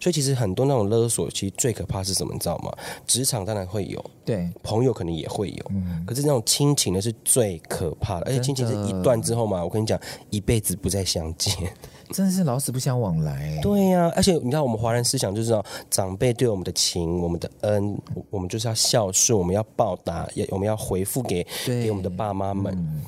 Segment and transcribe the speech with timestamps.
[0.00, 2.32] 所以其实很多那种勒索，其实最可怕是什么？
[2.32, 2.72] 你知道吗？
[3.04, 9.98] 职场当然会有，对，朋友可能也会有，嗯，可是那种亲情的是最可怕的，而且亲情是一断之后嘛，我跟你讲，
[10.30, 11.52] 一辈子不再相见，
[12.14, 13.58] 真的是老死不相往来。
[13.60, 22.72] 对呀、啊，而且你看我们华人思想就是说，长辈对我们的情、我们的恩，我们就是要孝顺，我们要报答，也我们要回复给给我们的爸妈们。
[22.72, 23.02] 嗯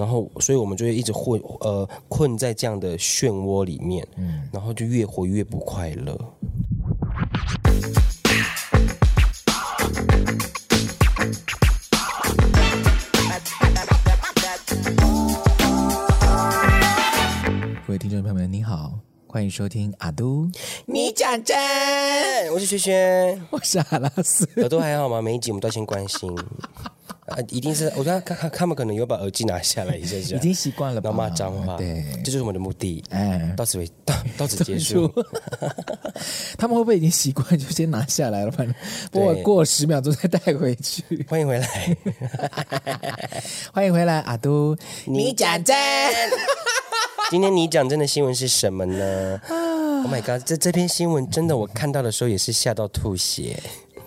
[0.00, 6.18] 然后，所以我们就会一直混呃困在这样的漩涡里面，嗯，然后就越活越不快乐。
[17.86, 18.94] 各位听众朋友们，你好，
[19.26, 20.50] 欢迎收听阿都，
[20.86, 21.54] 你讲真，
[22.54, 25.20] 我是轩轩， 我是阿拉斯，耳朵还好吗？
[25.20, 26.34] 每一集我们都先关心。
[27.30, 33.02] 啊，一定是我觉得他他他们可能有把耳机拿下来一下下，已经习惯了，要骂脏话，对，这就是我们的目的。
[33.10, 35.10] 哎，到此为 到到此结束。
[36.58, 38.50] 他们会不会已经习惯就先拿下来了？
[38.50, 38.74] 反正
[39.10, 41.24] 不过过十秒钟再带回去。
[41.28, 41.96] 欢迎回来，
[43.72, 45.76] 欢迎回来，阿都，你讲真。
[47.30, 53.56] 今天你讲真的新闻是什么呢？Oh my god，这这篇新闻真的我看到的时候也是吓到吐血。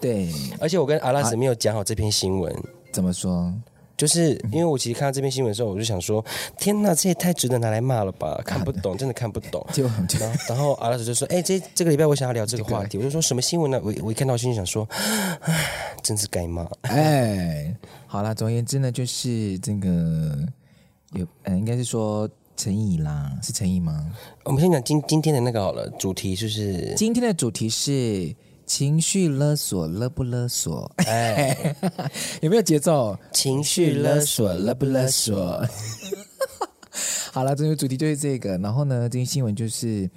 [0.01, 2.53] 对，而且我跟阿拉斯没有讲好这篇新闻。
[2.93, 3.53] 怎么说？
[3.95, 6.23] 就是因为我其实看到这篇新闻的时候，我就想说：
[6.57, 8.41] 天哪，这也太值得拿来骂了吧！
[8.45, 9.65] 看不懂，真的看不懂。
[9.71, 13.79] 就然后，然后阿拉斯就说：“哎，这这个礼拜我想要聊这个话题。”我就说什么新闻呢？
[13.83, 14.87] 我我一看到，心里想说：
[15.41, 16.67] 唉，真是该骂。
[16.81, 17.73] 哎，
[18.07, 19.89] 好了，总而言之呢，就是这个
[21.13, 22.27] 有嗯，应该是说
[22.57, 24.11] 陈沂啦，是陈沂吗？
[24.43, 28.35] 我们先讲今今天的那个好了，主题就是今天的主题是。
[28.65, 30.89] 情绪勒索勒不勒索？
[31.05, 31.75] 哎，
[32.41, 33.17] 有没有节奏？
[33.31, 35.65] 情绪勒索勒不勒索？
[37.33, 38.55] 好了，这个主题就是这个。
[38.59, 40.07] 然后呢，今天新闻就是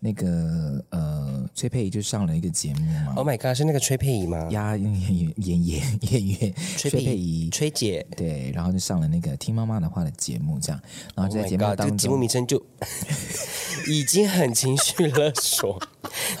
[0.00, 3.12] 那个呃，崔佩仪就上了一个节目嘛。
[3.14, 4.48] Oh my god，是那个崔佩仪吗？
[4.50, 8.04] 呀，演演演演演员崔佩仪，崔姐。
[8.16, 10.80] 对，然后就上了那个听妈妈的话的节目，这样。
[11.14, 12.60] 然后就在节目当节目名称就
[13.86, 15.80] 已经很情绪勒索。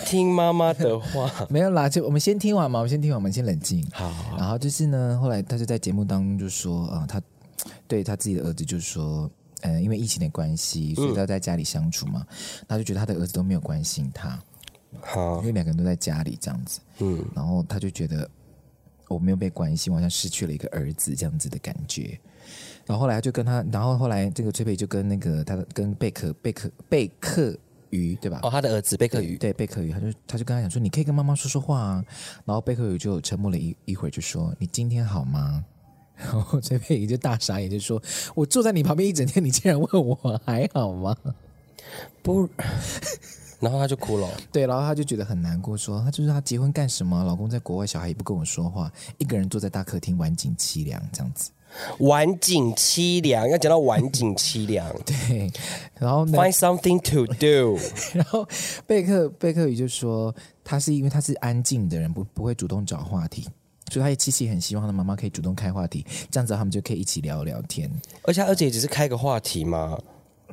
[0.04, 3.86] 听妈妈的话， 没有啦，就我们先听完嘛，我们先听完，我们先冷静。
[3.92, 7.22] 好，好，然后就是呢，后来他就在节目当中就说啊，他
[7.86, 9.30] 对他自己的儿子就说。
[9.64, 14.38] 嗯，因为疫情的关系，所以他在家里相处嘛，嗯、他就觉得他的儿子都没有关心他，
[15.00, 18.28] 好，因为两个人都在家里这样子，嗯，然后他就觉得
[19.08, 22.18] 我没有被关心，我好像失去了一个儿子这样子的感觉。
[22.86, 27.56] 然后后来他就跟他，然后后来这个崔培就跟那个他的跟贝克贝克贝克
[27.88, 28.40] 鱼对吧？
[28.42, 32.04] 哦，他的儿子贝克鱼，对贝克鱼，他就他就跟他讲说，你可以跟妈妈说说话啊。
[32.44, 35.64] 然后贝克鱼就沉默了一一会儿，就说：“你今天好吗？”
[36.16, 38.02] 然后崔佩仪就大傻眼，就说
[38.34, 41.16] ：“我坐在你旁边一整天，你竟然问我还好吗？”
[42.22, 42.48] 不，
[43.60, 44.28] 然后他就哭了。
[44.50, 47.22] 对，然后他就觉得很难过，说：“他就是他结婚干什么？
[47.24, 51.50] 老公在国外，小孩也不跟我说话，一个人坐在大客厅，晚景凄凉，这样子。”
[51.98, 54.88] 晚景凄凉，要讲到晚景凄凉。
[55.04, 55.50] 对，
[55.98, 57.76] 然后 find something to do。
[58.14, 58.46] 然后
[58.86, 60.32] 贝克贝克宇就说
[60.62, 63.48] ：“他是因为他是安静的人，不不会主动找话题。”
[63.90, 67.90] 所以他也其实也很希望他的妈妈可以主动开话题，这样子他们就可以一起聊聊天。
[68.22, 69.98] 而且而且也只是开个话题嘛。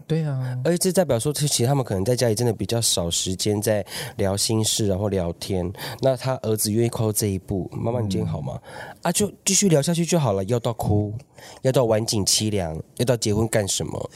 [0.08, 3.86] 对啊，而且这代表说，其实他们可能在家里真的比较少时间在
[4.18, 5.72] 聊心事，然后聊天。
[6.02, 8.60] 那他儿子愿意跨这一步，妈妈你今天好吗？
[8.66, 10.44] 嗯、啊，就继续聊下去就好了。
[10.46, 11.14] 要到哭，
[11.62, 14.10] 要到晚景凄凉，要到结婚干什么？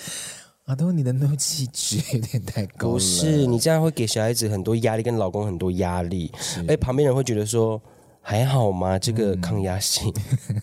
[0.66, 2.94] 阿东，你的怒气值有点太高了。
[2.96, 6.30] 不是，你这样会给小孩子很多压力，跟老公很多压力。
[6.68, 7.82] 哎，旁边人会觉得说。
[8.28, 8.97] 还好吗？
[8.97, 10.12] 这个抗压性，
[10.50, 10.62] 嗯、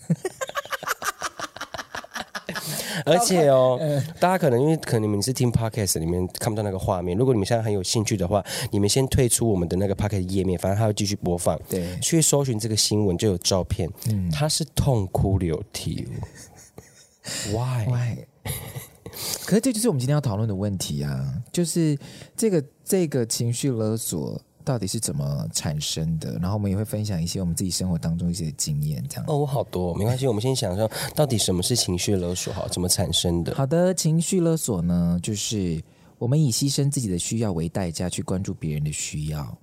[3.07, 7.17] 而且哦，嗯、大家可能因为可能你们是听 podcast 里面看不到那个画面。
[7.17, 11.57] 如果你们现在很有兴趣的话，你们先退出我们的那个 podcast 页面，反正它会继续播放。
[11.69, 13.89] 对，去搜寻这个新闻就有照片。
[14.09, 16.05] 嗯，他是痛哭流涕。
[17.53, 18.25] Why？Why？Why?
[19.45, 21.41] 可是这就是我们今天要讨论的问题啊！
[21.53, 21.97] 就是
[22.35, 24.41] 这个这个情绪勒索。
[24.63, 26.33] 到底是怎么产生的？
[26.39, 29.25] 然后我们也会分享一些我们自己生活当中一些经验，这样。
[29.27, 30.27] 哦，我好多，没关系。
[30.27, 32.53] 我们先想说，到底什么是情绪勒索？
[32.53, 33.53] 好，怎么产生的？
[33.55, 35.81] 好的，情绪勒索呢，就是
[36.17, 39.57] 我们以牺牲自己的需要为代价去关注别人的需要，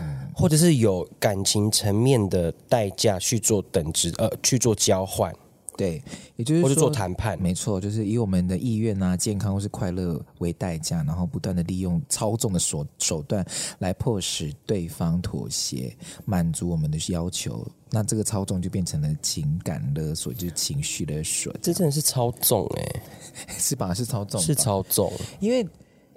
[0.00, 5.34] 嗯，或者是有感情层面的代价去做等值，呃，去做交换。
[5.76, 6.02] 对，
[6.36, 13.44] 也就是说，或者做谈判，没错，就是以我们的意愿啊、健康或是快乐为代价，然后不断的利用操纵的手手段
[13.78, 17.66] 来迫使对方妥协，满足我们的要求。
[17.90, 21.54] 那这个操纵就变成了情感勒索，就是情绪勒索。
[21.62, 23.02] 这真的是操纵哎、欸，
[23.58, 23.94] 是吧？
[23.94, 25.12] 是操纵，是操纵。
[25.38, 25.64] 因为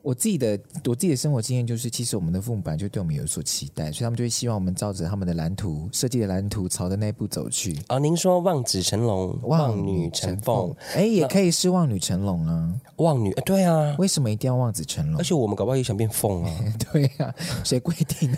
[0.08, 7.78] 我自己的我自己的生活经验就是，其实我们的父母本来就对我们有所期待，所以他们就会希望我们照着他们的蓝图设计的蓝图，朝着那一步走去。
[7.88, 15.20] 啊，您说望子成龙，望女成凤，哎，也可以是望女成龙啊，望女，对啊，为什么一定要望子成龙？
[15.20, 16.52] 而且我们搞不好也想变凤啊，
[16.94, 18.38] 对、啊，谁规定的？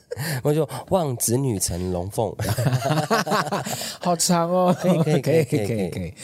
[0.42, 2.34] 我就望子女成龙凤，
[4.00, 6.14] 好长哦，可以可以可以可以可以。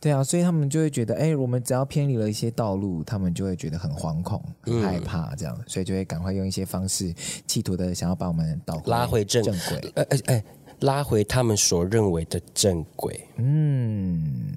[0.00, 7.12] 对啊，所以他们就会觉得，哎，我们只要偏离了一些道路，他们就会觉得很惶恐、很害怕，这样，嗯、所以就会赶快用一些方式，
[7.46, 10.44] 企图的想要把我们导回拉回正正轨，哎哎哎，
[10.80, 13.26] 拉回他们所认为的正轨。
[13.36, 14.56] 嗯，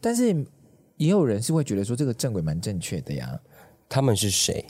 [0.00, 0.34] 但是
[0.96, 3.38] 也有人是会觉得说，这个正轨蛮正确的呀。
[3.88, 4.64] 他们是谁？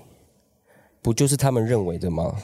[1.00, 2.36] 不就是他们认为的吗？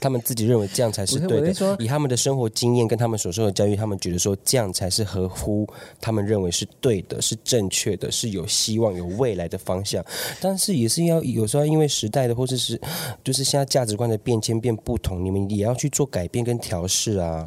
[0.00, 1.52] 他们自己认为这样才是对的。
[1.52, 5.68] 是以他们的生活经验跟他们所受的教育，他们觉得说这样才是合乎
[6.00, 10.04] 他们认为是对的、是正确的、是有希望、有未来的方向。
[10.40, 12.80] 但是也是要有时候因为时代的或者是
[13.22, 17.46] 就是现在价值观的变迁变不同，你们也要去做改变跟调试啊。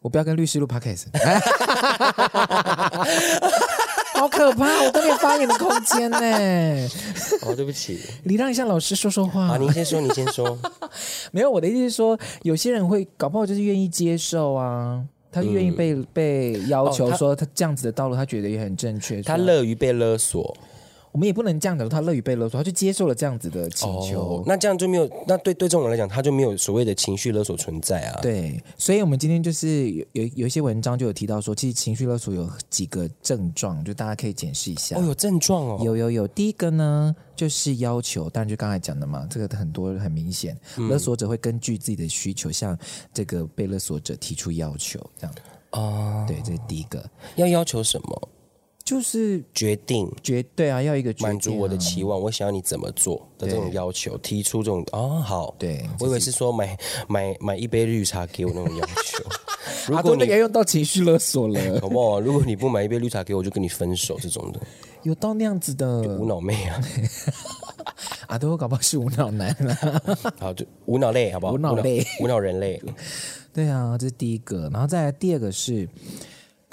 [0.00, 1.04] 我不要跟律师录 podcast。
[4.14, 4.82] 好可怕！
[4.84, 6.18] 我都没有发言的空间呢。
[7.42, 9.48] 哦，对不起，你让一下老师说说话。
[9.48, 10.56] 啊，您先说，你先说。
[11.32, 15.02] 没有，我的意思是说，有些人会搞不好就是愿意接受啊，
[15.32, 20.56] 他愿意被、嗯、被要求说他这样子的道路，他觉得也很正确，他乐于被勒索。
[21.14, 24.20] 我们也不能这样的，他乐于被勒索，他就接受了这样子的请求。
[24.20, 28.18] 哦、那这样就没有，那对对这种人来讲，他就没有所谓的情绪勒索存在啊。
[28.20, 34.96] 对，所以我们今天就是有有有一些文章就有提到说，其实情绪勒索有几个症状，就大家可以检视一下。
[34.98, 35.80] 哦，有症状哦。
[35.84, 42.76] 有有有，第一个呢就是要求，当然就刚才讲的嘛，这个很多很明显，嗯、勒索者会根据自己的需求向
[43.12, 45.36] 这个被勒索者提出要求，这样。
[45.70, 47.08] 哦，对，这是第一个。
[47.36, 48.28] 要要求什么？
[48.84, 56.76] 就是决定，决对啊，要一个决定、啊、满足我的期望，我想要你怎么做的这种要求，提出这种哦，好，对，我以为是说买
[57.08, 59.24] 买买一杯绿茶给我那种要求。
[59.88, 62.20] 如果你要用到情绪勒索了， 好不好？
[62.20, 64.60] 如果你不买一杯绿茶给我，就跟你分手这种的，
[65.02, 66.78] 有到那样子的无脑妹啊！
[68.28, 70.02] 阿多搞不好是无脑男啊，
[70.38, 71.54] 好，就无脑类，好不好？
[71.54, 72.82] 无脑类，无脑人类。
[73.50, 75.88] 对啊，这是第一个，然后再来第二个是。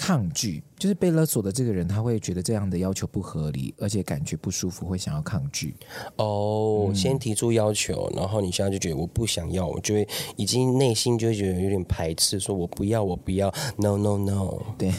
[0.01, 5.75] 抗拒，就是被勒索的这个人，他会觉得这样的要求不合理，而且感觉不舒服，会想要抗拒。
[6.15, 10.07] 哦，嗯、先提出要求，然后你现在就觉得我不想要，我就会
[10.37, 14.91] 已经内心就会觉得有点排斥，说我不要，我不要，no no no，对，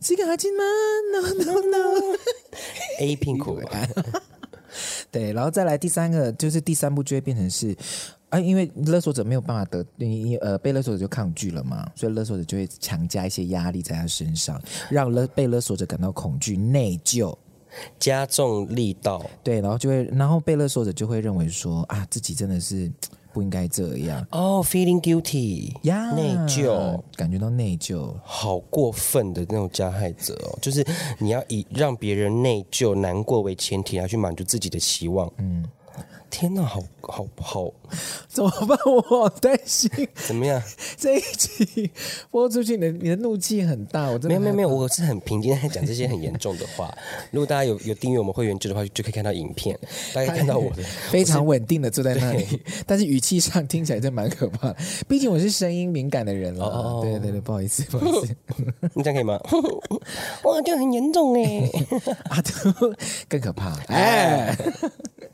[0.00, 0.64] 这个阿金吗？
[1.12, 3.60] no no no，A 屁股，
[5.12, 7.76] 对，然后再来第三个，就是第三步就会变成是。
[8.30, 17.36] 啊，因为勒索者没有办法得，你呃被勒索者就抗拒了嘛，所以勒索者就会强加一些压力在他身上，让勒被勒索者感到恐惧、内疚，
[17.98, 19.28] 加重力道。
[19.42, 22.88] 对，然后就会，然后被勒索者就会认为说啊，自己真的是
[23.32, 24.24] 不应该这样。
[24.30, 30.86] 哦、oh，feeling guilty，呀，内疚，感觉到内疚，好过分的那种加害者哦，就是
[31.18, 35.64] 你要以让别人内疚、难过为前提来去满足自己的期望，嗯。
[36.30, 37.72] 天哪，好好好，
[38.28, 38.78] 怎么办？
[38.86, 39.90] 我好担心。
[40.14, 40.62] 怎么样？
[40.96, 41.90] 这一集
[42.30, 44.04] 播出去，你的你的怒气很大。
[44.08, 46.96] 我真的没有没有没有，我是很平静在讲这些很严重的话。
[47.32, 49.76] 如果大家有有订阅我们会员制的话，就可以看到影片，
[50.14, 52.46] 大家看到我的非常稳定的坐在那里，
[52.86, 54.76] 但是语气上听起来真蛮可怕的。
[55.08, 56.64] 毕竟我是声音敏感的人了。
[56.64, 58.36] 哦，对对对，不好意思， 不好意思。
[58.94, 59.38] 你这样可以吗？
[60.44, 61.68] 哇，这样很严重哎。
[62.28, 62.42] 啊，
[63.28, 63.74] 更可怕。
[63.88, 64.56] 哎。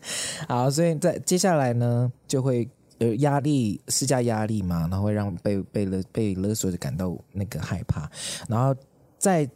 [0.49, 8.11] 好，所以在接下来呢，就会有压力施加压力嘛，然后会让被被勒被勒索的感到那个害怕，
[8.49, 8.75] 然后
[9.19, 9.49] 在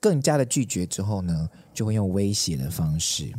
[0.00, 3.32] 更加的拒绝之后呢，就会用威胁的方式。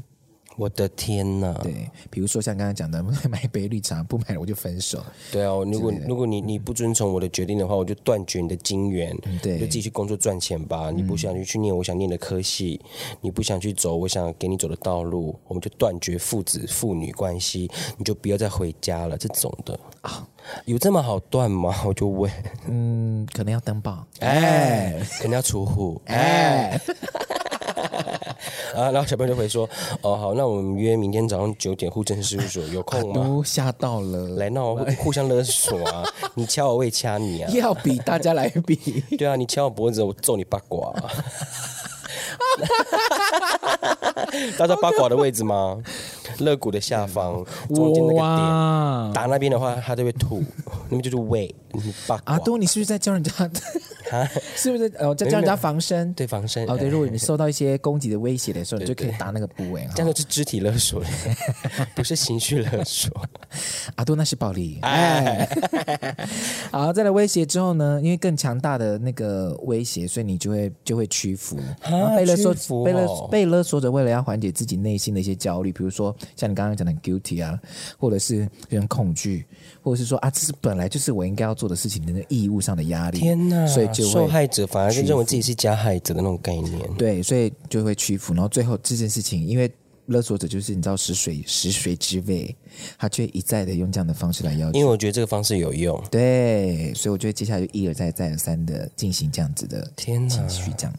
[0.58, 1.58] 我的天呐！
[1.62, 5.04] 对，比如说像刚刚讲的，买一杯绿茶，不买了我就分手。
[5.32, 9.16] 对啊，如果如果你你不遵从我的决定的话，我就断绝你的金援。
[9.42, 10.92] 对，就自己去工作赚钱吧。
[10.92, 12.80] 你不想去去念我想念的科系，
[13.22, 19.18] 你不想去走我想给你走的道路，我们就断绝父子父女关系，你就不要再回家了。
[19.18, 20.28] 这种的啊，
[20.66, 21.76] 有这么好断吗？
[21.86, 22.32] 我就问。
[22.68, 26.80] 嗯，可能要登报，哎，可能要出户，哎。
[28.76, 29.70] 啊，然后小朋友就会说
[30.02, 33.24] ：“哦，好，那我们约明天早上九点户政事务所，有空吗？
[33.28, 36.04] ”都吓到了，来闹互相勒索啊！
[36.36, 37.52] 你掐我，我也掐你啊！
[37.56, 40.94] 要比大家来比，对啊，你掐我脖子，我揍你八卦。
[44.58, 45.78] 大家八卦的位置吗？
[46.40, 50.44] 肋骨的下方中间那个点，打那边的话，他就会吐，
[50.90, 51.54] 那边就是胃。
[51.72, 52.34] 你八卦。
[52.34, 53.32] 阿东，你是不是在教人家？
[54.56, 54.92] 是不是？
[55.00, 56.66] 哦，再教人家防身，对防身。
[56.68, 59.88] 哦，对，如果你受到一些攻击的威胁的时候，你就可以打那个部位。
[59.96, 61.02] 这样就是肢体勒索，
[61.96, 63.12] 不是情绪勒索。
[63.96, 64.80] 阿多那是暴力。
[64.82, 65.48] 哎，
[66.72, 68.00] 好，再来威胁之后呢？
[68.04, 71.58] 因为更强大的那个威胁，所以你就会就会屈服。
[72.18, 77.60] 被勒索，被勒被勒索者为了要缓解自己内心的一些焦虑，比如说像你刚刚讲的 guilty 啊，
[77.98, 79.46] 或者是有点恐惧，
[79.86, 83.20] 或者是说啊，这是本来就是我应该要做的事情的那义务上的压力。
[83.20, 83.68] 天哪！
[83.68, 86.82] 所以就受害者反而就认为自己是加害者的那种概念。
[86.98, 88.34] 对，所以就会屈服。
[88.34, 89.72] 然后最后这件事情，因为
[90.08, 92.56] 勒索者就是你知道食水食水之味，
[92.98, 94.80] 他却一再的用这样的方式来要求。
[94.80, 96.04] 因为我觉得这个方式有用。
[96.10, 100.96] 对，所以我觉得接下来就一而再再而三的进行这样子的天哪，继续这样。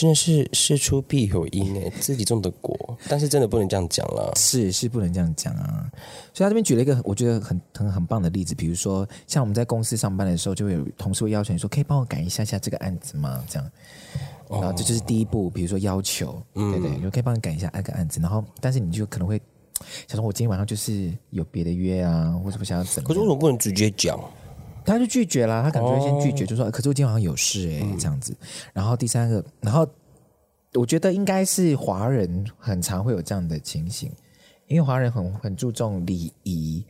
[0.00, 4.32] 真的是事出必有因哎，自己种的果，但是真的不能这样讲了。
[4.34, 5.92] 是是不能这样讲啊。
[6.32, 13.44] 所以他这边举了一个我觉得很很很棒的例子，比如说像我们在公司上班的时候，就会有同事会要求你说，可以帮我改一下下这个案子吗？
[13.46, 13.70] 这样，
[14.48, 18.20] 然后这就是第一步，比如说要求，嗯、对对，就可以帮你改一下那个案子。
[18.20, 19.38] 然后，但是你就可能会
[20.08, 23.06] 想说，我今天晚上就是有别的约啊，或者不想要怎么？
[23.06, 24.18] 可是为什么不能直接讲？
[24.84, 28.36] 他就拒绝啦，他感觉会先拒绝，哦、就说：“可是我今天好像有事哎、欸，嗯、这样子。”
[28.72, 29.86] 然后第三个，然后
[30.74, 34.10] 我觉得应该是华人很常会有这样的情形。
[34.70, 36.84] 因为华人很很注重礼仪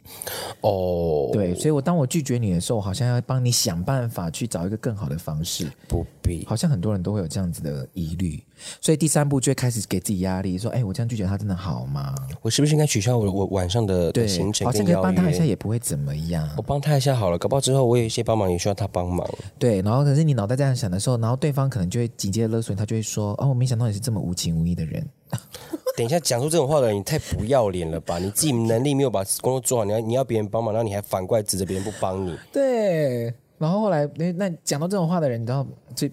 [0.60, 5.66] 哦，对，所以我当我拒绝你的时候，我好像要帮你想办法去找一个更好的方式。
[5.88, 8.38] 不必，好像很多人都会有这样子的疑虑，
[8.82, 12.14] 所以第三步就会开始给自己压力，说：“哎，我这样拒绝他真的好吗？
[12.42, 14.66] 我是不是应该取消我我晚上的对行程？
[14.66, 16.46] 好像可以帮他一下也不会怎么样。
[16.58, 19.26] 我帮他一下好了，搞不好之后我有一些帮忙也需要他帮忙。
[19.58, 25.08] 对，然后可是你脑袋这样想的时候，然后对方可能就会紧接着勒索你，他就会说：哦，我没想到你是这么无情无义的人。”
[26.00, 28.18] 等一下，讲出这种话的人，你太不要脸了吧？
[28.18, 32.34] 你自己能力没有把工作做好，你要你要别人帮忙，然后你还反过来指着别人不帮你。
[32.50, 33.24] 对，
[33.58, 36.10] 然后后来那那讲到这种话的人，你知道最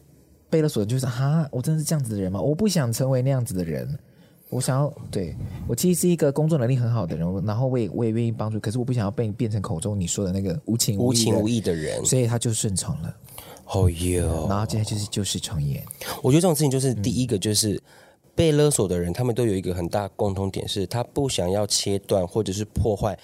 [0.49, 2.41] 被勒索的就是哈，我真的是这样子的人吗？
[2.41, 3.97] 我不想成为那样子的人，
[4.49, 5.33] 我想要对
[5.69, 13.15] 我其实是一个工作能力很好的人，然后我也我也愿意帮助，可是我不想要被变成口中你说的那个无情无义无情无义的人，所以他就顺从了。
[13.67, 15.81] 哦哟，然后接下来就是就是创业。
[16.21, 17.81] 我觉得这种事情就是第一个就是。
[18.37, 23.17] 嗯被勒索的人，他们都有一个很大共同点，是他不想要切断或者是破坏，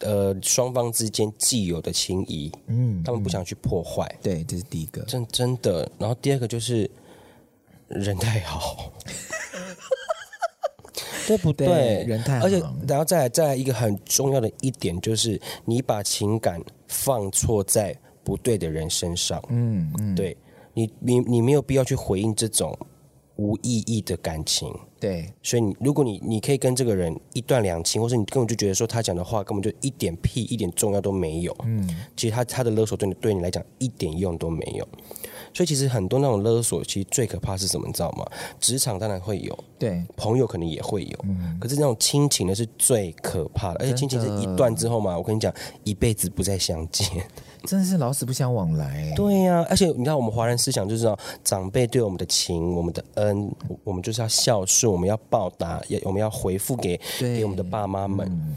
[0.00, 2.52] 呃，双方之间既有的情谊。
[2.66, 4.06] 嗯，他们不想去破坏。
[4.22, 5.00] 对，这是第一个。
[5.04, 5.90] 真真的。
[5.98, 6.88] 然后第二个就是
[7.88, 8.92] 人太好，
[11.26, 11.66] 对不对？
[11.66, 12.44] 对，人太好。
[12.44, 19.42] 而且，然后再来再来一个很重要的一点，就是你把情感放错在不对的人身上。
[19.48, 20.36] 嗯嗯，对
[20.74, 22.78] 你，你你没有必要去回应这种。
[23.38, 24.68] 无意义的感情，
[24.98, 34.86] 对，所以你如果你你可以跟这个人一段两清，或者你根本就觉得说他讲的话根本就一点屁一点重要都没有，嗯，其实他他的勒索对你对你来讲一点用都没有，
[35.54, 38.26] 所以其实很多那种勒索，其实最可怕是什么，你知道吗？
[38.58, 45.54] 职场当然会有，对，朋友可能也会有，嗯，可是那种亲情呢是最可怕的，而且亲情是一段之后嘛，我跟你讲，
[45.84, 47.06] 一辈子不再相见。
[47.64, 49.12] 真的是老死不相往来。
[49.14, 53.50] 对呀、啊，而且你知道，我们华人思想就是说，长辈对我们的情、我们的恩，
[53.84, 58.26] 我们就是要孝顺，我们要报答，要我们要回复给给我们的爸妈们。
[58.30, 58.54] 嗯、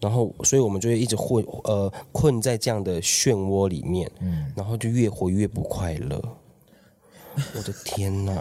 [0.00, 6.22] 然后，所以我们就会一直混呃困在这样的漩涡里面，嗯、然后就越活越不快乐。
[7.56, 8.32] 我的天哪！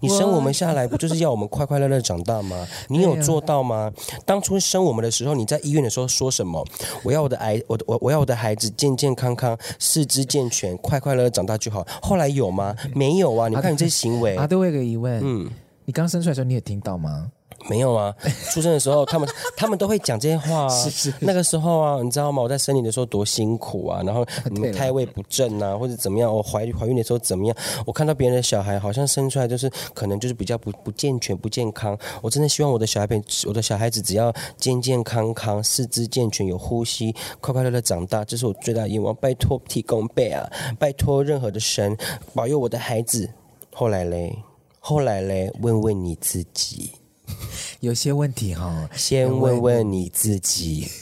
[0.00, 2.66] 你生我们下来不就是要我们快快乐乐长大吗？
[2.88, 3.92] 你有做到吗？
[4.26, 6.64] 当初生我们的时候，你在医院的时候说什么？
[7.02, 11.86] 我要我的孩，我我我要我的孩子健健康康、四肢健全、快快乐乐长大就好。
[12.02, 12.74] 后来有吗？
[12.94, 13.48] 没有啊！
[13.48, 14.36] 你看你这行为。
[14.36, 15.20] 啊，都会有个疑问。
[15.22, 15.50] 嗯，
[15.84, 17.30] 你刚生出来的时候，你有听到吗？
[17.68, 18.14] 没有啊，
[18.50, 20.68] 出生的时候他们 他们都会讲这些话啊。
[20.68, 22.42] 是是是，那个时候啊，你知道吗？
[22.42, 26.32] 我在生你的时候多辛苦啊，然后你们胎位不正啊，或者怎么样？
[26.34, 27.56] 我怀怀孕的时候怎么样？
[27.86, 31.96] 我看到别人的小孩好像生出来就是可能就是比较不不健全、不健康。
[32.20, 39.14] 我真的希望我的小孩变，我的小孩子只要健健康康、四肢健全、有呼吸、快快乐乐长大，这是我最大的愿望。
[39.16, 41.96] 拜托提供贝啊，拜托任何的神
[42.34, 43.28] 保佑我的孩子。
[43.74, 44.36] 后来嘞，
[44.80, 46.92] 后来嘞，问问你自己。
[47.80, 50.88] 有些问题哈、哦，先问问你自己。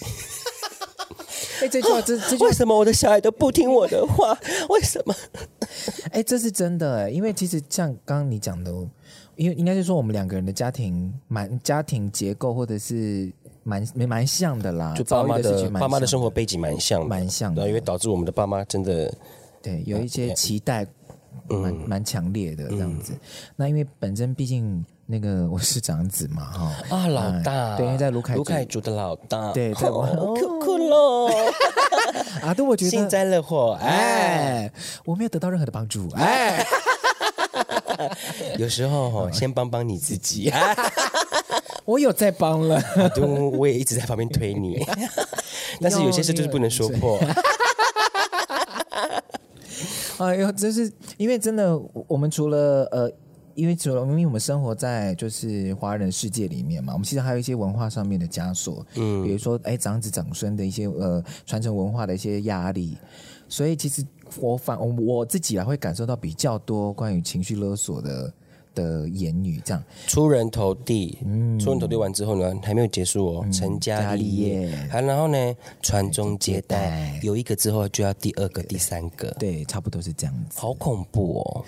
[1.61, 4.35] 哎，这句话，这这句话为什么我的小孩都不听我的话？
[4.71, 5.15] 为什么？
[6.11, 8.73] 哎，这是真的哎，因为其实像刚刚你讲的，
[9.37, 13.31] 因为应该是说我们两个人的家庭蛮家庭结构，或者是
[13.63, 19.15] 蛮蛮蛮像的啦，就爸妈的，的爸妈的生活背景蛮像，蛮像的，因为导致我们的爸妈真的
[19.61, 20.87] 对有一些期待
[21.47, 23.13] 蛮蛮强烈的这样子。
[23.13, 23.21] 嗯、
[23.57, 24.83] 那因为本身毕竟。
[25.11, 31.53] 那个我是长子嘛，哈啊，老大，对，因为在卢凯卢凯族的老大，对，在我哭哭了，
[32.47, 34.73] 啊，对，我觉得幸灾乐祸，哎，哎，
[35.05, 36.65] 我没有得到任何的帮助，哎，
[38.57, 40.53] 有时候哈，先帮帮你自己，
[41.85, 42.81] 我有在帮了，
[43.13, 44.79] 对，我也一直在旁边推你，
[45.81, 47.19] 但是有些事就是不能说破。
[50.19, 51.77] 哎呦，真是因为真的，
[52.07, 53.11] 我们除了呃。
[53.61, 62.97] 因为除了因为我们生活在就是华人世界里面嘛，我们其实还有一些文化上面的枷锁，嗯，比如说哎长子长孙的一些呃传承文化的一些压力，
[63.49, 64.03] 所以其实
[64.39, 68.33] 我反我我自己啊会感受到比较多关于情绪勒索的。
[68.75, 69.83] 的言语这样。
[70.07, 81.65] 出人头地，嗯，出人头地完之后呢，还没有结束哦，成家立业，还然后呢，传宗接代，有一个之后就要第二个、第三个，对，差不多是这样子，好恐怖哦。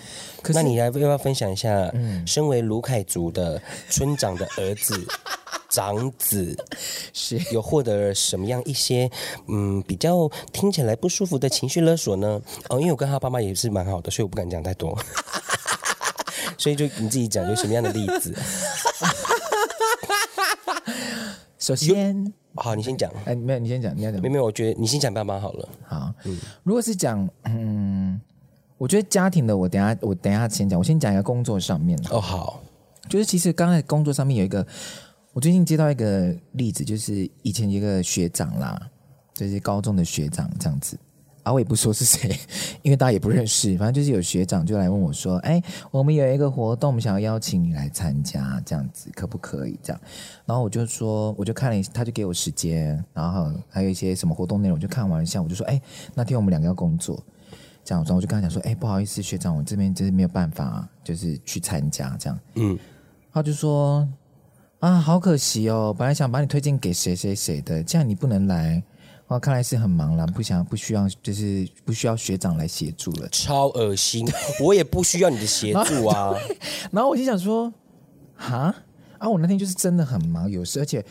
[0.53, 1.91] 那你来要不要分享一下，
[2.25, 5.05] 身为卢凯族的村长的儿子、
[5.69, 6.57] 长子，
[7.13, 7.39] 是。
[7.51, 9.09] 有获得了什么样一些
[9.47, 12.41] 嗯比较听起来不舒服的情绪勒索呢？
[12.69, 14.97] 哦，因为我跟他爸妈也是蛮好的，所以我不敢讲太多。
[16.57, 18.33] 所以就你自己讲，有什么样的例子？
[21.57, 23.09] 首先，好，你先讲。
[23.25, 24.21] 哎，没有，你先讲，你要讲。
[24.21, 25.69] 没有，没有，我觉得你先讲爸妈好了。
[25.87, 28.19] 好，嗯，如果是讲，嗯，
[28.77, 30.77] 我觉得家庭的，我等下，我等下先讲。
[30.77, 31.97] 我先讲一个工作上面。
[32.09, 32.61] 哦，好，
[33.07, 34.65] 就是其实刚才工作上面有一个，
[35.31, 38.89] 我最近接到一个例子，就是以前一个学长啦，
[39.33, 40.97] 就是高中的学长这样子。
[41.43, 42.35] 啊，我也不说是谁，
[42.81, 43.77] 因为大家也不认识。
[43.77, 50.01] 反正就是有学长就来问我说：“哎，我们有一个活动，我们想要邀请你来参加，这样子可不可以？”这样，
[50.45, 55.81] 然后我就说，我就看了一下，他就给我时间，然后还有一些什么活动内容，我就看完一下，我就说：“哎，
[56.15, 57.21] 那天我们两个要工作，
[57.83, 62.79] 这样，然后我就跟他讲说：‘哎，不好意思，学长，我这边真是没有办法，就是去参加。’这样，嗯，
[63.33, 64.07] 他就说
[64.79, 68.81] ：‘啊，好可惜哦，本来想把你推荐给谁谁谁的，这样你不能来。’
[69.27, 73.27] 哦，看来是很忙了，不想不需要，就是不需要学长来协助了。
[73.29, 74.27] 超恶心，
[74.61, 76.31] 我也不需要你的协助啊。
[76.31, 76.37] 然后，
[76.91, 77.73] 然后我就想说，
[78.35, 78.73] 哈
[79.17, 81.03] 啊，我那天就是真的很忙，有事，而且。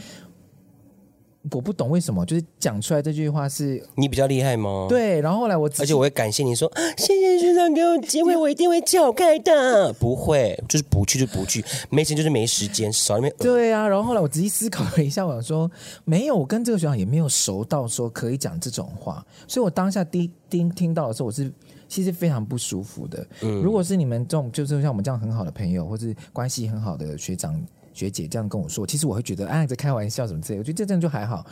[1.50, 4.86] 我不懂为什么，就是讲出来这句话是你比较厉害吗？
[4.88, 9.92] 对，然后后来我，而且我会感谢你说，谢谢学长给我机会，我一定会叫开的。
[9.98, 13.34] 不会，就是不去就不去，没钱就是没时间，少一点。
[13.38, 15.68] 对啊，然后后来我仔细思考了一下，我想说
[16.04, 21.52] 没有，我跟这个学长也没有熟到说可以讲这种话，所以我当下第一听听到的时候，我是
[21.88, 23.26] 其实非常不舒服的。
[23.40, 27.60] 嗯，如果是你们这种，就是像我们这样很好的朋友，或是关系很好的学长。
[27.92, 31.46] 学姐这样跟我说，其实我会觉得，啊，在开玩笑什么之类，我觉得这样就还好。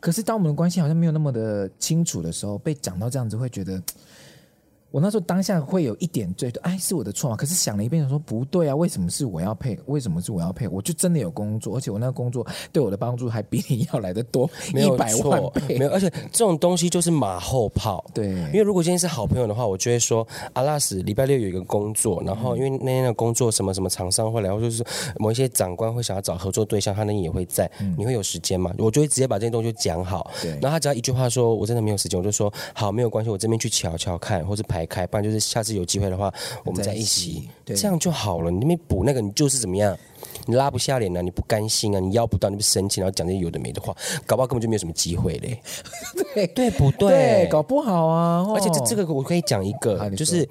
[0.00, 3.82] 可是当我们的关系好像没有那么的清楚的时候，被讲到这样子，会觉得。
[4.90, 7.36] 我那时候当下会有一点觉得，哎，是我的错吗？
[7.36, 9.78] 可是想了一遍，说不对啊，为什么是我要配？
[9.86, 10.66] 为什么是我要配？
[10.66, 15.78] 我就真的有工作，而且我那个工作对我的帮助还比你要来的多 一百万倍。
[15.78, 18.04] 没有，而且这种东西就是马后炮。
[18.12, 24.84] 对，因为如果今天是好朋友的话，我就会说，阿拉斯礼拜六有一个工作，然后因为那天的工作什么什么厂商会来，或者是
[25.18, 28.74] 某一些长官会想要找合作对象，他那天也会在，嗯、你会有时间吗？
[28.78, 30.30] 我就会直接把这些东西讲好。
[30.42, 36.32] 对，然后他只要一句话说，我真的没有时间，我就说好，没有关系，我这边去瞧瞧看，或是排开，不然就是下次有机会的话，
[36.64, 38.50] 我们再一起，这样就好了。
[38.50, 39.96] 你没补那个，你就是怎么样？
[40.50, 43.94] 你拉不下脸啊，你不甘心啊，你要不到，你不生气，然后讲这些有的没的话，
[44.26, 45.60] 搞不好根本就没有什么机会嘞。
[46.34, 47.08] 对对不对？
[47.08, 48.44] 对，搞不好啊。
[48.54, 50.48] 而且这这个我可以讲一个，就是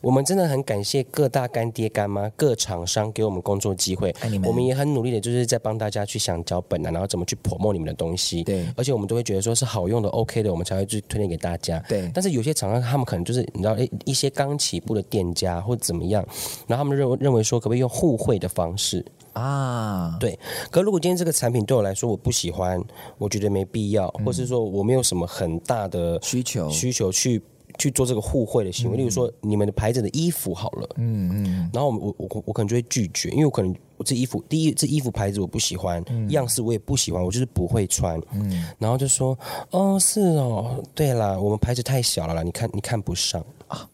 [0.00, 4.14] 我们真的很感谢各大干爹干妈、各厂商给我们工作机会。
[4.44, 8.42] 我们也很努力的，就是在帮大家去想脚本啊，然后怎么去 promote 你们的东西。
[8.44, 11.78] 对，而且我们都会觉得说是好用的、OK 的，我们才会去推荐给大家。
[11.88, 12.10] 对。
[12.14, 16.24] 但是有些厂商他们可能就是你知道，一一些刚起步的店家或怎么样，
[16.66, 19.04] 然后他们认为认为说可不可以用互惠的方式。
[19.32, 20.38] 啊，对。
[20.70, 22.82] 可如果今天这个产品对我来说我不喜欢，
[23.18, 27.42] 我觉得没必要，嗯、或是说我没有什么很大的需求需求去
[27.78, 28.96] 去做这个互惠的行为。
[28.96, 38.20] 嗯、例如说你们的牌子的衣服好了，嗯嗯，然后我我我我可能就会拒绝，因为我可能我这衣服第一这衣服牌子我不喜欢，嗯、样式我也不喜欢，我就是不会穿。
[38.32, 39.38] 嗯，然后就说
[39.70, 43.88] 哦是哦，对啦，我们牌子太小了啦，你看你看不上啊。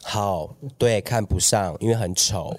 [0.00, 2.58] 好，对，看不上，因为很丑。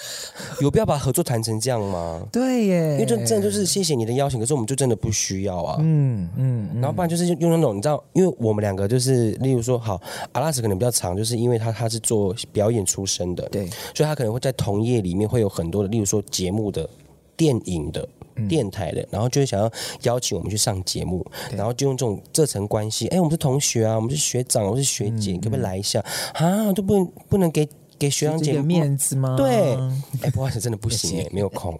[0.60, 2.26] 有必要把合作谈成这样吗？
[2.32, 5.76] 对耶，因为这真的就是谢谢你的邀请，可是我们就真的不需要啊。
[5.80, 10.00] 嗯嗯，然后不然就是用那种你知道，因为我们两个就是，例如说，好，
[10.32, 16.88] 阿拉斯可能比较长，就是因为他他是做表演出身的，对，所以他可能会在同业里面会有很多的，例如说节目的、
[17.36, 18.08] 电影的、
[18.48, 19.70] 电台的，然后就会想要
[20.02, 26.02] 邀请我们去上节目，然后就用这种这层关系，哎，我们是同学啊，我们是学长，我是学姐，可不可以来一下
[26.34, 26.72] 啊？
[26.72, 27.68] 都不能不能给。
[28.00, 29.36] 给学长姐面子吗？
[29.36, 29.76] 对，
[30.22, 31.78] 哎，不好意思，真的不行， 没有空，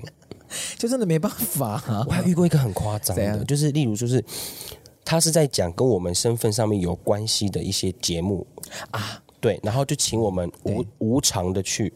[0.76, 1.82] 就真的没办法。
[2.06, 4.22] 我还遇过一个很夸张的，就是例如就是
[5.02, 8.46] 他是在讲跟我们身份上面有关系的一些节目。
[8.90, 11.90] 啊，对，然后就请我们无无偿的去。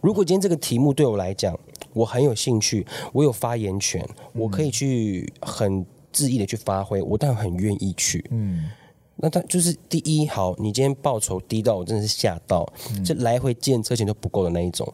[0.00, 1.54] 如果今天这个题目对我来讲，
[1.92, 4.02] 我很有兴趣，我有发言权，
[4.32, 8.24] 我可以去很恣意的去发挥，我当然很愿意去。
[8.30, 8.70] 嗯，
[9.16, 12.66] 那他就是第一，好，你今天报酬低到我真的是吓到，
[13.04, 14.92] 这、嗯、来回见车钱都不够的那一种。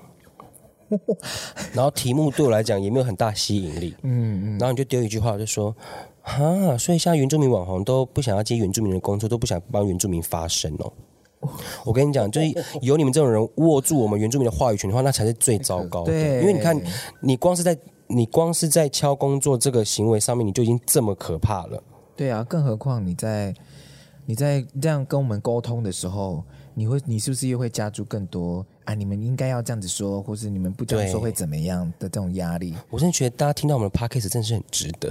[1.73, 3.95] 然后题目对我来讲也没有很大吸引力。
[4.03, 5.75] 嗯嗯，然后你就丢一句话，就说。
[6.23, 10.93] 啊，所以现在原住民网红都不想要接原住民的工作，都不想帮原住民发声哦。
[11.83, 16.13] 我跟你讲，就是有你们这种人握住我们原住民的话语权的话，那才是最糟糕的。
[16.13, 16.79] 因为你看，
[17.21, 21.83] 你光是在你光是在敲工作这个行为上面，你就已经这么可怕了。
[22.15, 23.53] 对啊，更何况你在
[24.31, 28.95] 你在这样跟我们沟通的时候，你会你是不是又会加注更多啊？
[28.95, 32.73] 你们应该要这样子说，或是你们不这样说会怎么样的这种压力？
[32.91, 35.11] 我真的觉得大家听到我们的 podcast 真的是很值得。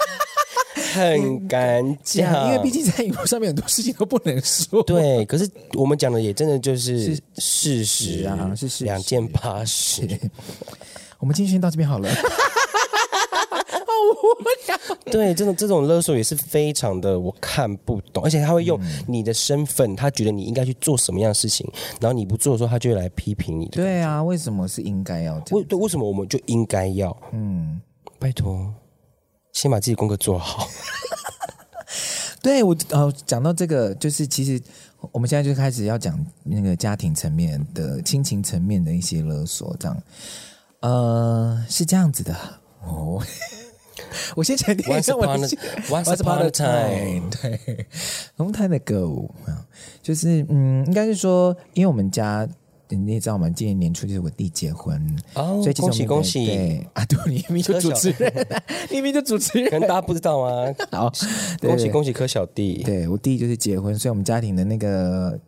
[0.94, 4.82] 很敢讲，因为毕竟在荧幕上面很多事情都不能说。
[4.84, 10.08] 对，可是我们讲的也真的就是事实啊，是事实，两件八十。
[11.20, 12.08] 我们今天先到这边好了。
[15.04, 23.66] 对，这种这种勒索也是非常的，我看不懂，而且他会用你的身份，他觉得你应该去做什么样的事情，然后你不做的时候，他就会来批评你。
[23.66, 25.60] 对啊，为什么是应该要这样？
[25.60, 27.16] 为对，为什么我们就应该要？
[27.32, 27.80] 嗯，
[28.18, 28.72] 拜托。
[29.52, 30.68] 先把自己功课做好。
[32.40, 34.62] 对我呃，讲到这个，就是其实
[35.10, 40.02] 我们现在就开始要讲那个家庭层面的、亲情层面的一些勒索，这样。
[40.80, 42.36] 呃，是这样子的
[42.84, 43.20] 哦。
[44.36, 47.86] 我先讲第一个，我 Once upon a time，对
[48.36, 49.28] ，long time ago，
[50.02, 52.48] 就是嗯，应该是说，因为我们家。
[52.90, 53.50] 你也知道吗？
[53.50, 54.98] 今年年初就是我弟结婚，
[55.34, 56.46] 哦，所以恭喜恭喜！
[56.46, 58.32] 对啊，对，你明明就主持人，
[58.88, 60.74] 你明明就主持人，可能大家不知道吗？
[60.90, 61.12] 好，
[61.60, 62.82] 恭喜恭喜柯小弟！
[62.82, 65.38] 对我弟就是结婚，所以我们家庭的那个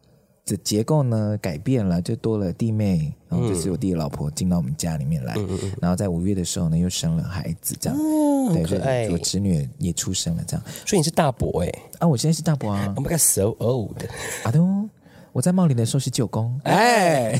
[0.50, 5.34] 的结构呢改变了，就多了弟妹，然后就是我弟的老婆进到我们家里面来，
[5.80, 11.82] 然后在五月的时候呢又生了孩子，这样，嗯、对，就我侄女也出生了，这样，所以你是大伯哎、欸？
[12.00, 14.02] 啊，我现在是大伯啊！Oh my God, so old！
[14.42, 14.88] 啊都。
[15.32, 17.38] 我在茂林的时候是舅公，哎，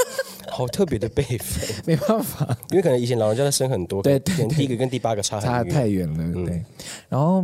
[0.52, 6.62] 好特别的辈分，没办法，因为可能以前老人家的生很多，对，对，对，第一个跟第八个差差太远了，嗯、对。
[7.08, 7.40] 然后，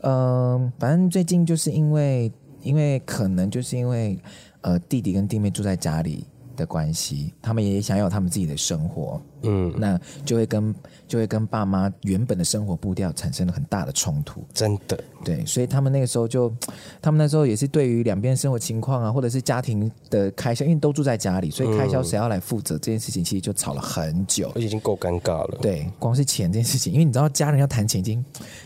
[0.00, 4.18] 嗯、呃，反正最近就是因为，因为可能就是因为，
[4.60, 6.26] 呃，弟弟跟弟妹住在家里。
[6.58, 10.74] 的关系，他们也想要有他们自己的生活，嗯，那就会跟
[11.06, 16.52] 就会跟爸妈原本的生活步调产生了很大的冲突，真的，对，所以他们那个时候就，
[17.00, 25.58] 他们那时候也是对于两边生活情况啊，或者是家庭的开销，因为都住在家里，所以开销谁要来负责这件事情，其实就吵了很久，而且已经够尴尬了。
[25.62, 28.24] 对，光是钱这件事情，因为你知道家人要谈钱，已经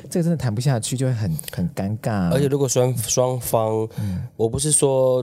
[0.08, 2.32] 这个真的谈不下去，就会很很尴尬。
[2.32, 5.22] 而且如果双双方，嗯，我不是说。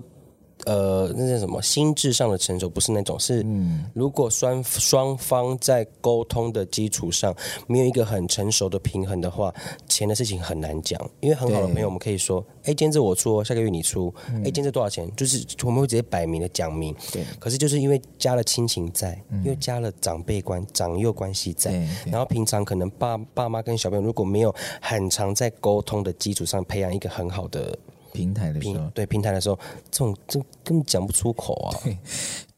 [0.65, 1.61] 呃，那是什么？
[1.61, 3.45] 心智上的成熟不是那种，是
[3.93, 7.33] 如果双双方在沟通的基础上
[7.67, 9.53] 没有一个很成熟的平衡的话，
[9.87, 10.99] 钱的事情很难讲。
[11.21, 14.13] 因为很好的朋友，我们可以说：“哎，今天这我出，下个月你出。
[14.27, 16.93] 哎，今天这多少钱？”就是我们会直接摆明的讲明。
[17.11, 17.23] 对。
[17.39, 21.71] 可是就是因为加了亲情在，因为加了长辈关、长幼关系在，
[22.05, 27.77] 然后平常可能爸爸妈跟小朋友如果没有很常在沟通的基础上培养一个很好的。
[28.19, 29.57] 平台的时候，对平台的时候，
[29.89, 31.71] 这种这根本讲不出口啊。
[31.81, 31.97] 对，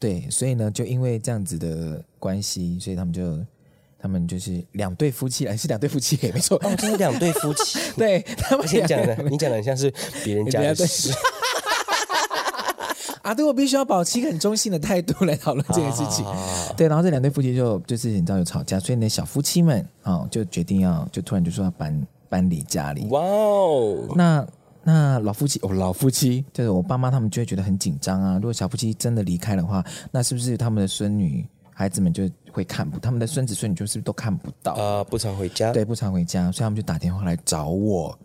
[0.00, 3.38] 对，所以呢，就因为这样子的关系，所以他们就，
[3.96, 7.78] 他们就是两对夫妻，是两对夫妻，没错，哦，就是两对夫妻。
[7.96, 9.88] 对，他们先讲的，你讲的很像是
[10.24, 11.14] 别人家的事。
[13.22, 16.26] 啊，对，我必须要保持一个很中性的态度来讨论这件事情。
[16.26, 23.06] 啊、对，然后这两对夫妻就就是你知道有吵架，所以那小夫妻们啊、哦，就决定要就突然就说要搬搬离家里。
[23.10, 24.44] 哇哦，那。
[24.84, 28.34] 那老夫妻哦，老夫妻就是我爸妈，他们就会觉得很紧张啊。
[28.34, 35.04] 如果小夫妻真的离开的话，那是不是他们的孙女孩子们就会看不，他们的孙子孙女就是都看不到啊、呃？
[35.04, 38.18] 不常回家，对，不常回家，所以他们就打电话来找我，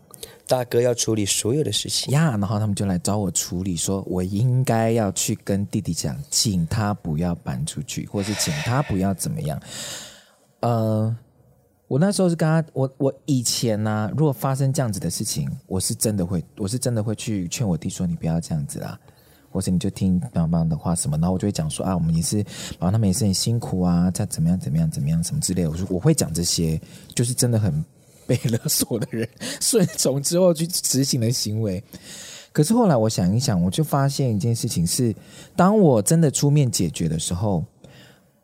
[0.46, 2.30] 大哥要处理所有的事情呀。
[2.32, 9.60] 然后他们就来找我处理，说我应该要去跟弟弟讲，请他不要搬出去，或是请他不要怎么样，
[10.60, 11.16] 呃。
[11.88, 18.98] 我那时候是跟他，我我以前呢、如果发生这样子的事情，我是真的会，我是真的会去劝我弟说，你不要这样子啦，
[19.50, 22.36] 或者你就听爸爸的话什么，然后我就会讲说啊，我们也是，
[22.78, 26.78] 然后他们也是很辛苦啊，再怎么样怎么样怎么样什么之类的，我说我会讲这些，
[27.14, 27.82] 就是真的很
[28.28, 29.26] 被勒索的人，
[29.58, 31.82] 顺从之后去执行的行为。
[32.52, 35.16] 可是后来我想一想，我就发现一件事情是，
[35.56, 37.64] 当我真的出面解决的时候。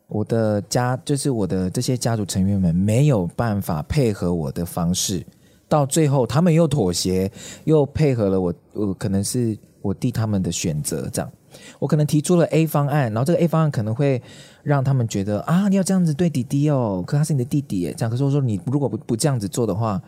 [0.07, 5.25] 我的家就是我的这些家族成员们没有办法配合我的方式
[5.67, 7.31] 到最后他们又妥协，
[7.63, 11.31] 又配合了我，我可能是我弟他们的选择这样。
[11.79, 14.21] 我可能提出了 A 方案，然后这个 A 方案可能会
[14.61, 18.11] 让他们觉得啊，你要这样子对弟弟哦，可他是你的弟弟，这样。
[18.11, 19.99] 可是我说你如果不不这样子做的话，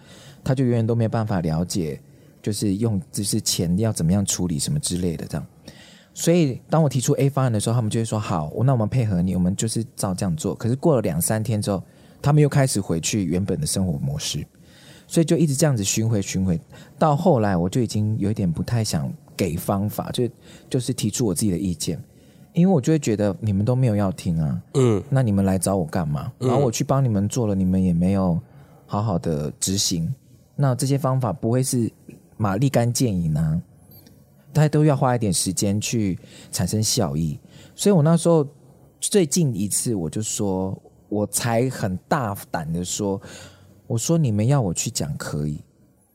[0.43, 1.99] 他就永远都没有办法了解，
[2.41, 5.47] 就是用就是钱要怎么样处理什么之类的这样。
[6.19, 10.55] 所以当我提出 A 方案的时候，他们就会说好，那我们配合你，我们就是照这样做。
[10.55, 11.83] 可是过了两三天之后，
[12.21, 14.43] 他们又开始回去原本的生活模式，
[15.05, 16.59] 所以就一直这样子巡回巡回，
[16.97, 19.13] 到后来我就已经有一点不太想。
[19.37, 20.27] 给方法，就
[20.67, 22.03] 就是提出我自己的意见，
[22.53, 26.33] 因为我就会觉得你们都没有要听啊，嗯，那你们来找我干嘛？
[26.39, 28.41] 然后我去帮你们做了，你们也没有
[28.87, 30.11] 好好的执行，
[30.55, 31.87] 那这些方法不会是
[32.35, 33.61] 马立竿见影呢？
[34.57, 36.17] 大家都要花一点时间去
[36.51, 37.39] 产生效益，
[37.75, 38.43] 所以我那时候
[38.99, 40.75] 最近一次，我就说，
[41.09, 43.21] 我才很大胆的说，
[43.85, 45.61] 我说你们要我去讲可以。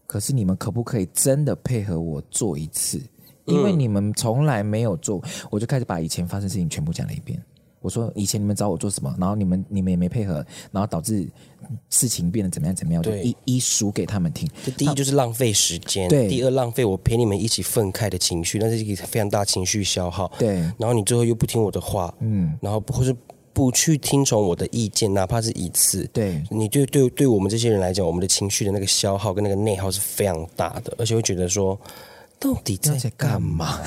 [0.09, 3.01] 可是你们可不可以真的配合我做一次？
[3.45, 7.41] 因为你们从来没有做，我就开始把以前发生事情全部讲了一遍。
[7.83, 11.29] 我说以前你们找我做什么，然后你们你们也没配合，然后导致
[11.91, 14.49] 事情变得怎么样怎么样，就，一一数给他们听。
[14.65, 20.33] 这第一就是浪费时间，对；第二浪费我陪你们一起愤慨的情绪，那是一个非常大情绪消耗。
[20.39, 20.55] 对。
[20.79, 23.15] 然后你最后又不听我的话，嗯，然后或是。
[23.55, 31.79] 不去听从我的意见，哪怕是一次，对，你就对对，对我们这些人来讲，我们的情绪的那个消耗跟那个内耗是非常大的，而且会觉得说，
[32.41, 33.79] 到底在干嘛？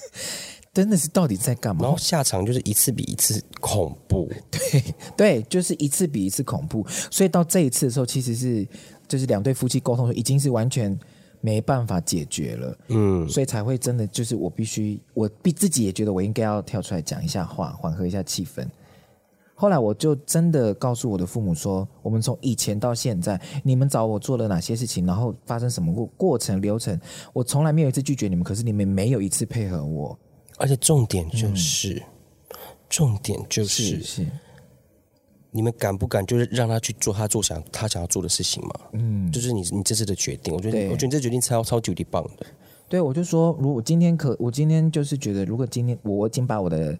[0.74, 1.82] 真的是到底在干嘛？
[1.84, 4.84] 然后下场就是一次比一次恐怖， 对
[5.16, 6.84] 对，就是一次比一次恐怖。
[7.10, 8.66] 所以到这一次的时候，其实是
[9.06, 10.98] 就是两对夫妻沟通，已经是完全
[11.40, 18.66] 没办法解决了，嗯，所以才会真的就是我必须，我必自己也觉得我应该要跳出来讲一下话，缓和一下气氛。
[19.56, 27.00] 后来我就真的告诉我的父母说，我们从以前到现在，你们找我做了哪些事情，然后发生什么过过程流程，
[27.32, 30.18] 我从来没有一次拒绝你们，可是你们没有一次配合我，
[30.58, 32.56] 而且重点就是，嗯、
[32.88, 34.26] 重点就是，
[35.50, 38.74] 你们敢不敢就是让他去做他做想他想要做的事情嘛？
[38.92, 42.46] 嗯，就是你你这次的决定，我觉得我觉得你这决定超超级无敌棒的。
[42.86, 46.96] 对，我就说，如果今天可，我今天就是觉得，如果今天我已经把我的，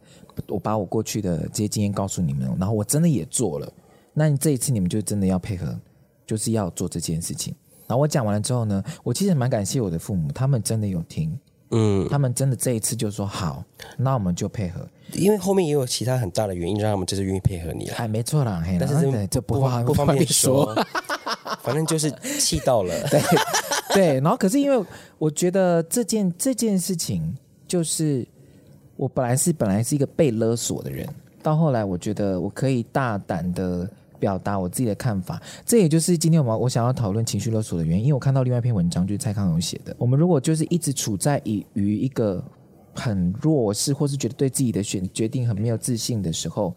[0.49, 3.73] 我把我过去的这些经验告诉你们，然后我真的也做了，
[4.13, 5.79] 那你这一次你们就真的要配合，
[6.27, 7.55] 就是要做这件事情。
[7.87, 11.39] 然后我讲完了之后呢，我其实蛮感谢我的父母，他们真的有听，
[11.75, 13.65] 嗯，他们真的这一次就说好，
[13.97, 17.97] 那我们就配合，因为后面也有其他很大的原因让他们这次愿意配合你了。
[17.97, 20.75] 哎，没错啦，但是这这不不 方便说，
[21.63, 22.95] 反正就是气到了。
[23.11, 23.21] 对。
[23.93, 24.87] 对，然后可是因为
[25.19, 27.33] 我觉得这件这件事情，
[27.69, 28.27] 就是
[28.97, 31.09] 我本来是本来是一个被勒索的人，
[31.41, 33.89] 到后来我觉得我可以大胆的
[34.25, 38.07] 表达我自己的看法，这也就是今天我们我想要讨论情绪勒索的原因。
[38.07, 42.43] 因为我看到另外一篇文章，就是蔡康永写的，我们如果就是一直处在以于一个
[42.95, 46.75] 很弱势，或是觉得对自己的选决定很没有自信的时候。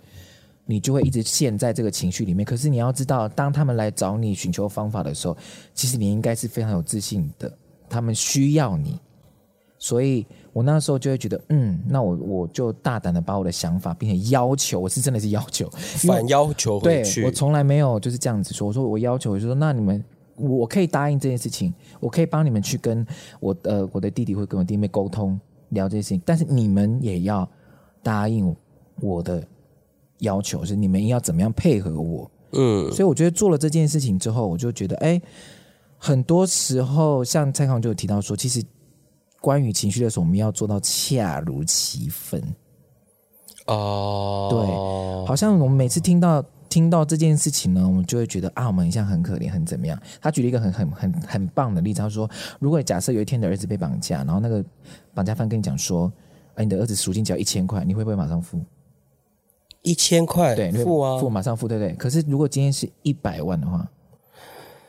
[0.70, 2.46] 你就会一直陷在这个情绪里面。
[2.46, 5.38] 可是你要知道，当他们来找你寻求方法的时候，
[5.74, 7.50] 其实你应该是非常有自信的。
[7.88, 9.00] 他们需要你，
[9.80, 10.26] 所以
[10.58, 15.70] 我那时候就会觉得，嗯，那我我就大胆的把我的想法，并且要求，我是真的是要求，
[16.08, 17.22] 反要求回去。
[17.22, 18.68] 对，我从来没有就是这样子说。
[18.68, 20.04] 我说我要求，我就说那你们，
[20.36, 23.06] 我可以答应这件事情，我可以帮你们去跟
[23.40, 25.40] 我呃我的弟弟会跟我弟妹沟通
[25.70, 27.48] 聊这些事情，但是你们也要
[28.02, 28.56] 答应
[29.02, 29.46] 我的。
[30.22, 35.22] 要求是你们要怎么样配合我，嗯，所以我觉得做了这件事情之后，我就觉得，哎，
[35.96, 38.60] 很多时候像蔡康就有提到说，其实
[39.42, 42.42] 关于情绪的时候，我们要做到恰如其分。
[43.68, 50.00] 哦，对，好像我们每次听到听到这件事情呢，我们就会觉得啊，我们很像很可怜，很怎么样？
[50.22, 54.64] 他举了一个很很很很棒的例子，他说，如果假设有一天你的儿子被绑架，然后那个
[55.14, 56.12] 绑架犯跟你讲说，
[56.56, 58.60] 哎，你的儿子赎金只要一千块，你会不会马上付？
[59.82, 61.94] 一千块，对，付啊，付马上付，对不对？
[61.96, 63.86] 可是如果今天是一百万的话，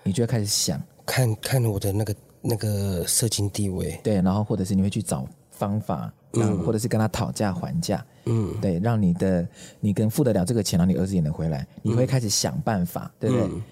[0.05, 9.47] 你就会开始想，看看我的那个那个社经地位，对，然后或者是你会去找方法，嗯，或者是跟他讨价还价，嗯，对，让你的
[9.81, 13.47] 你跟付得了这个钱，然后你儿子也能回来，你会开始想办法，嗯、对不对？
[13.47, 13.63] 嗯、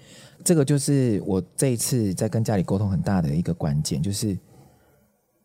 [0.43, 4.37] 这个就是我这一次在跟家里沟通很大的一个关键，就是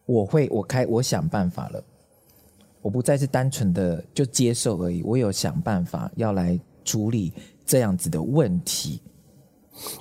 [0.06, 1.82] 我会我开我想办法了。
[2.80, 7.32] 我不再是单纯的就接受而已，我有想办法要来处理
[7.64, 9.00] 这样子的问题。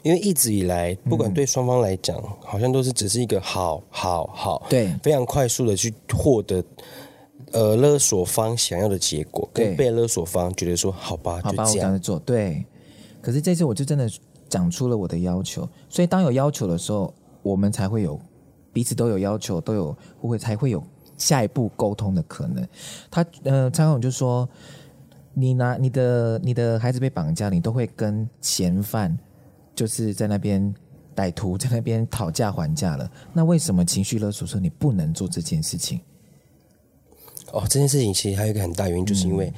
[0.03, 6.63] 因为一直以来，不管对双方来讲，嗯、好像都是只是一个好好好，对，非常快速的去获得
[7.51, 12.63] 呃勒索方想要的结果，跟被勒索方觉得说好吧，好吧，就这样子做，对。
[13.21, 14.09] 可是这次我就真的
[14.49, 18.19] 讲出了我的要求，所以当有要求的时候，我们才会有
[18.73, 20.83] 彼此都有要求，都有会才会有
[21.17, 22.67] 下一步沟通的可能。
[23.11, 24.49] 他呃，蔡康永就说，
[25.35, 29.15] 你拿你的你的孩子被绑架，你都会跟嫌犯
[29.75, 30.73] 就是在那边
[31.15, 35.99] 歹徒 在那边讨价还价了，那为什么情绪勒索说你不能做这件事情？
[37.51, 39.53] 哦，这件事情其实还有一个很大原因，就是因为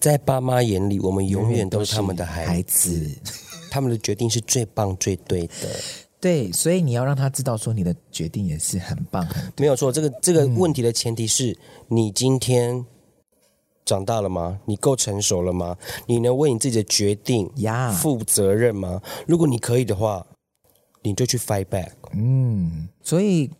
[0.00, 3.08] 在爸妈眼里，我们永远都是他们的孩子，
[3.70, 5.68] 他们的决定是最棒、最对的。
[6.20, 9.28] 对，所以你要让他知道，说你的决定也是很棒。
[9.58, 12.84] 没有错，这个这个问题的前提是你今天
[13.84, 14.58] 长大了吗？
[14.64, 15.76] 你够成熟了吗？
[16.06, 19.00] 你能为你自己的决定呀负责任吗？
[19.26, 20.26] 如果你可以的话，
[21.02, 21.92] 你就去 fight back。
[22.14, 23.50] 嗯，所以。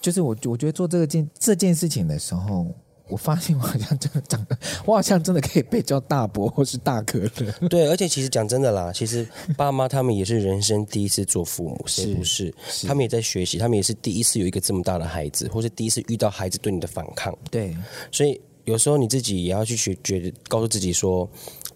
[0.00, 2.64] 就是我，我觉得做这个件这件事情的时候，
[3.08, 7.52] 我发现我好像真的长得，我好像真的可以被叫大伯或是大哥的。
[7.68, 12.54] 对，而且其实讲真的啦，其实爸妈他们也是人生第一次做父母，是不是？
[12.68, 17.36] 是他们也在学习，他们也是第一次有一个这么大的孩子，或是第一次遇到孩子对你的反抗。
[17.50, 17.76] 对，
[18.12, 21.28] 所以有时候你自己也要去学，觉得告诉自己说，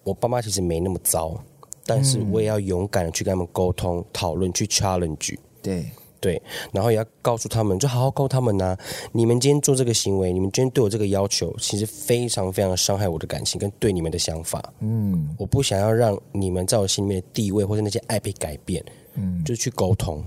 [0.04, 1.42] 我爸妈其实没那么糟，
[1.86, 5.36] 但是我也要勇敢的去跟他们沟通、讨论、去 challenge。
[5.62, 5.86] 对。
[6.20, 8.78] 对，然后也要告诉他们，就好好告他们呐、啊。
[9.10, 14.72] 你们今天做这个行为，你们今天对我这个要求，其实非常非常伤害我的感情跟对你们的想法。
[14.78, 18.80] 嗯，我不想要让你们在我心里面的地位或者那些爱被改变。
[19.14, 20.24] 嗯，就去沟通。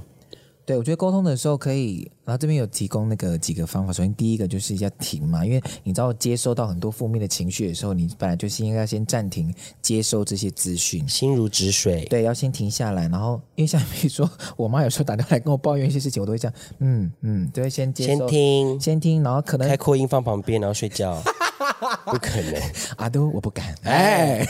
[0.65, 3.93] 对，我觉得沟通的时候可以，然后这边有提供那个几个方法。
[3.93, 12.03] 首先，第一个就是要停嘛，因为你知道接收到很多负面的情绪的时候，你本来就是应该先暂停接收这些资讯，心如止水。
[12.05, 13.07] 对，要先停下来。
[13.07, 21.21] 然后，因为像比如说，我妈有时候打电话来跟我抱怨一些事情，我都会这样，嗯嗯，都会先接先听，先听，然后可能开扩音放旁边，然后睡觉，
[22.07, 22.59] 不可能，
[22.97, 24.43] 阿都我不敢，哎，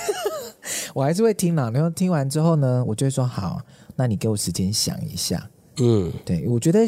[0.95, 1.69] 我还是会听啦。
[1.73, 3.60] 然后听完之后呢，我就会说好，
[3.97, 5.49] 那你给我时间想一下。
[5.78, 6.88] 嗯，对，我觉得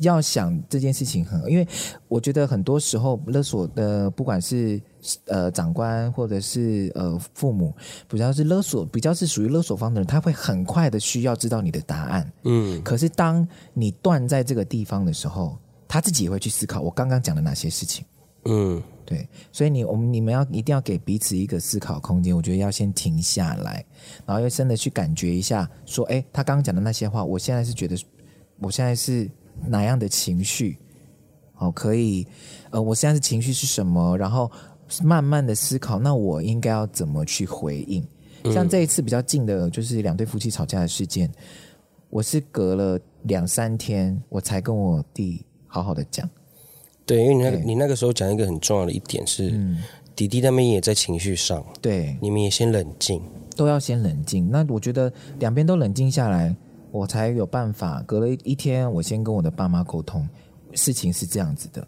[0.00, 1.66] 要想这件事情很，因为
[2.06, 4.80] 我觉得很多时候勒索的，不管是
[5.26, 7.74] 呃长官或者是呃父母，
[8.08, 12.32] 比较是勒索，比较是属于勒索方的人，他会很快的需要知道你的答案。
[12.44, 18.04] 嗯，可是当你断在这个地方的时候，他自己也会去思考我刚刚讲的哪些事情。
[18.44, 22.36] 嗯，对，所以你我们你们要一定要给彼此一个思考空间。
[22.36, 23.84] 我觉得要先停下来，
[24.24, 27.96] 然后要真的去感觉一下，说，哎，他刚刚讲的那些话，我现在是觉得。
[28.60, 29.30] 我现在是
[29.66, 30.78] 哪样的情绪？
[31.58, 32.24] 哦，可以，
[32.70, 34.16] 呃，我现在的情绪是什么？
[34.16, 34.48] 然后
[35.02, 38.06] 慢慢的思考，那我应该要怎么去回应？
[38.52, 41.28] 像这一次比较近的，就是两对夫妻吵架的事件，
[42.10, 46.30] 我是隔了两三天，我才跟我弟好好的讲。
[47.04, 49.82] 对，因为你那个你那个时候讲一个很重要的一点是，嗯，
[50.14, 53.20] 弟弟他们也在情绪上，对，你们也先冷静，
[53.56, 54.48] 都要先冷静。
[54.48, 56.54] 那我觉得两边都冷静下来。
[56.90, 60.28] 我才有办法，隔了一天，我先跟我的爸妈沟通，
[60.74, 61.86] 事情是这样子的。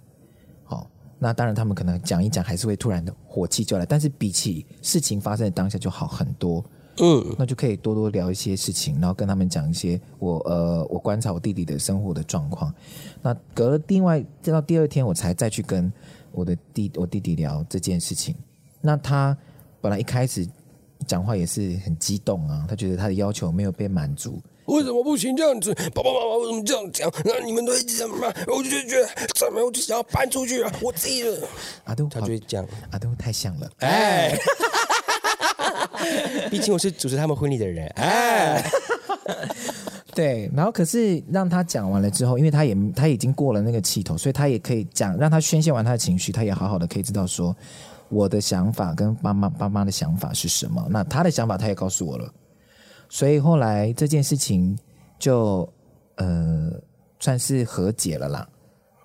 [0.65, 6.65] 好，那当然他们可能讲一讲，还是会突然的火气就来，但是比起事情发生的当下就好很多。
[7.03, 12.75] 嗯，那就可以多多聊一些事情，然后跟他们讲一些我呃我观察我弟弟的生活的状况。
[13.23, 15.91] 那隔了另外再到第二天，我才再去跟
[16.31, 18.35] 我的弟我弟弟聊这件事情。
[18.83, 19.35] 那他
[19.81, 20.47] 本来一开始
[21.07, 24.39] 讲话也是很激动啊，他觉得他的要求没有被满足。
[24.71, 25.75] 为什么不行这样子？
[25.95, 27.13] 爸爸妈妈为什么这样讲？
[27.25, 30.73] 那你们都一直这么骂，我就觉得怎么，我就想要搬出去啊！
[30.81, 31.37] 我自己的
[31.85, 34.39] 阿都，他就会讲阿东太像了，哎，
[36.51, 38.65] 毕竟我是主持他们婚礼的人，哎，
[40.15, 40.51] 对。
[40.55, 47.55] 然后可是让他讲完了之后，因为他也他已经过了那个气头，所以他也可以讲，让他宣泄完他的情绪，他也好好的可以知道说
[48.09, 50.87] 我的想法跟爸妈爸妈的想法是什么。
[50.91, 52.33] 那他的想法他也告诉我了。
[53.11, 54.79] 所以后来这件事情
[55.19, 55.71] 就
[56.15, 56.71] 呃
[57.19, 58.49] 算是和解了啦。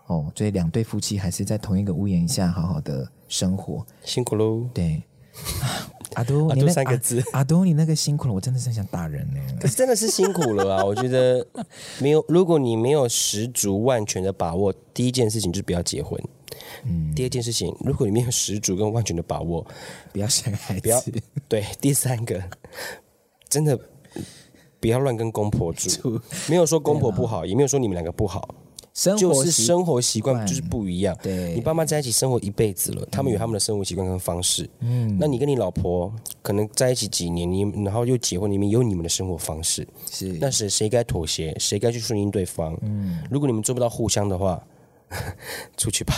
[0.08, 3.84] 哦，所以两对夫妻还是在同一个屋檐下好好的生活。
[4.04, 4.70] 辛苦喽。
[4.72, 5.02] 对，
[6.14, 9.42] 阿都，阿都三个字，阿都你那个辛苦了，我真的是很想打人呢。
[9.60, 10.86] 可是真的是辛苦了啊！
[10.86, 11.44] 我觉得
[12.00, 16.22] 没有，如果你没有十足万全的把握，第一件事情就是不要结婚。
[16.84, 17.12] 嗯。
[17.16, 19.66] 第二件事情，如果你没有十足跟万全的把握，
[20.14, 20.82] 不要生孩子。
[20.82, 21.04] 不要。
[21.50, 22.40] 对，第三个，
[23.50, 23.76] 真的。
[24.86, 28.48] 不要乱跟公婆 住，没有说公婆不好，也没有说你们两个不好，
[29.18, 31.18] 就是生活习惯就是不一样。
[31.24, 34.70] 对，你爸妈在一起生活一辈子了，他们有他们的生活习惯跟方式。
[34.82, 36.14] 嗯，那你跟你老婆
[36.44, 39.88] 可能在一起几年，你然后又结婚，你们有你们的生活方式。
[40.12, 42.78] 是，那是谁该妥协，谁该去顺应对方？
[42.84, 44.64] 嗯，如果你们做不到互相的话，
[45.78, 46.14] 出去吧。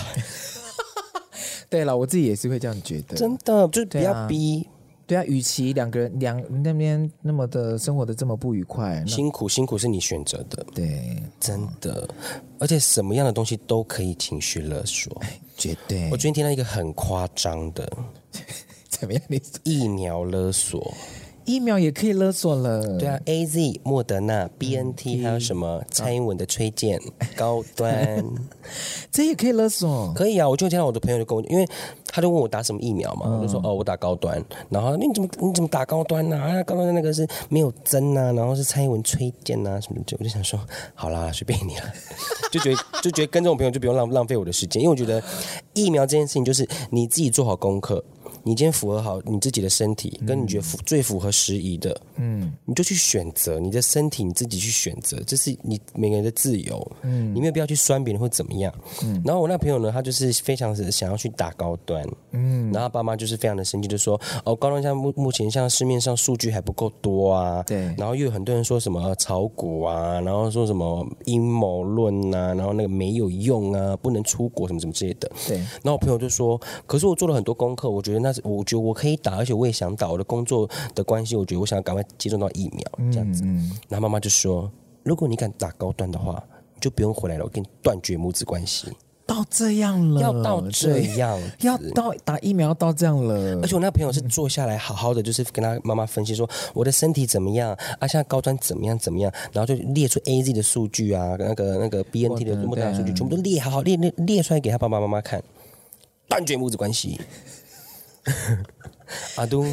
[1.70, 4.68] 对了，我自己也是会这样觉得，真的就是不要逼。
[5.08, 12.08] 对啊，与其两个人两那边那么的生活的这么不愉快，辛苦辛苦是你选择的，对，真的，
[12.60, 15.20] 而且什么样的东西都可以情绪勒索，
[15.56, 16.10] 绝对。
[16.12, 17.90] 我最近听到一个很夸张的，
[18.90, 19.24] 怎么样？
[19.30, 20.94] 你疫苗勒索。
[21.48, 27.00] 疫苗也可以勒索了，对啊，A Z、莫德纳、B N T，还有什么蔡英文的崔健、
[27.38, 28.22] 高端，
[29.10, 30.14] 这也可以勒索？
[30.14, 31.66] 可以啊，我就听到我的朋友就跟我，因为
[32.06, 36.38] 他就问我打什么疫苗嘛，嗯、我就说哦，我打高端，然后你怎么你怎么打高端呢？
[36.38, 40.60] 啊，高端的那个是没有针啊，然后是蔡英文崔健啊什么的，我就想说，
[40.96, 41.84] 好啦，随便你了，
[42.52, 45.24] 就觉得就觉得跟这种朋友就不用浪浪费我的时间，因为我觉得
[45.74, 48.04] 疫苗这件事情就是你自己做好功课。
[48.48, 58.74] 你今天符合好你自己的身体，跟你觉得符最符合时宜的，嗯，你就去选择你的身体，你自己去选择，这是你每个人的自由，嗯，你没有必要去酸别人或怎么样，
[59.04, 59.22] 嗯。
[59.26, 75.58] 然后我那朋友呢，他就是非常的想要去打高端，嗯，然后他爸妈就是非常的生气，就说哦，高端像目目前像市面上数据还不够多啊，对，然后又有很多人说什么炒股啊，然后说什么阴谋论啊，然后那个没有用啊，不能出国什么什么之类的，对。
[75.58, 78.34] 然后我朋友就说，可是我做了很多功课，我觉得那。
[78.44, 80.10] 我觉得我可以打，而且我也想打。
[80.10, 83.44] 我的工作的关系，我觉得我想赶快接种到疫苗，这样子。
[83.44, 84.72] 嗯嗯、然后妈妈就说
[85.04, 88.88] ：“如果你敢打高端的话，你就不用回来了，我跟你断绝母子关系。”
[89.28, 93.60] 到这样了，要到这样， 要到打疫苗到这样了。
[93.62, 105.44] 而且我那个朋友是坐下来好好的，就是跟他妈妈分析说我的身体怎么样啊，现在高端怎么样怎么样，然后就列出 A Z 的数据啊，那个那个 B N T 的莫德纳数据，全部都列好好列列列出来给他爸爸妈妈看，
[106.30, 107.20] 断绝母子关系。
[109.38, 109.64] 阿都，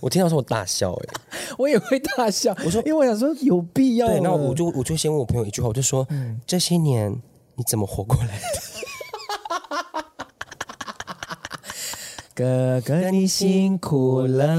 [0.00, 2.56] 我听到说我大笑哎、欸， 我也会大笑。
[2.64, 4.08] 我说，因为我想说有必要。
[4.08, 7.12] 对，那我就我就先问我朋友一句话，我就说，嗯、这些年
[7.54, 8.73] 你怎么活过来的？
[12.34, 14.56] 哥哥你辛苦了。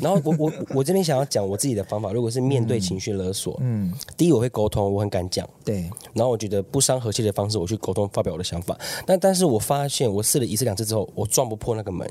[0.00, 5.90] 然后我我我这边想要讲我自己的方法，如果是面对情绪勒索，嗯，第一我会沟通，我很敢讲，对。
[6.14, 8.78] 然后我觉得不伤和气的方式，我去沟通发表我的想法。
[9.04, 12.08] 但但是我发现我试了一次两次之后，我撞不破那个门。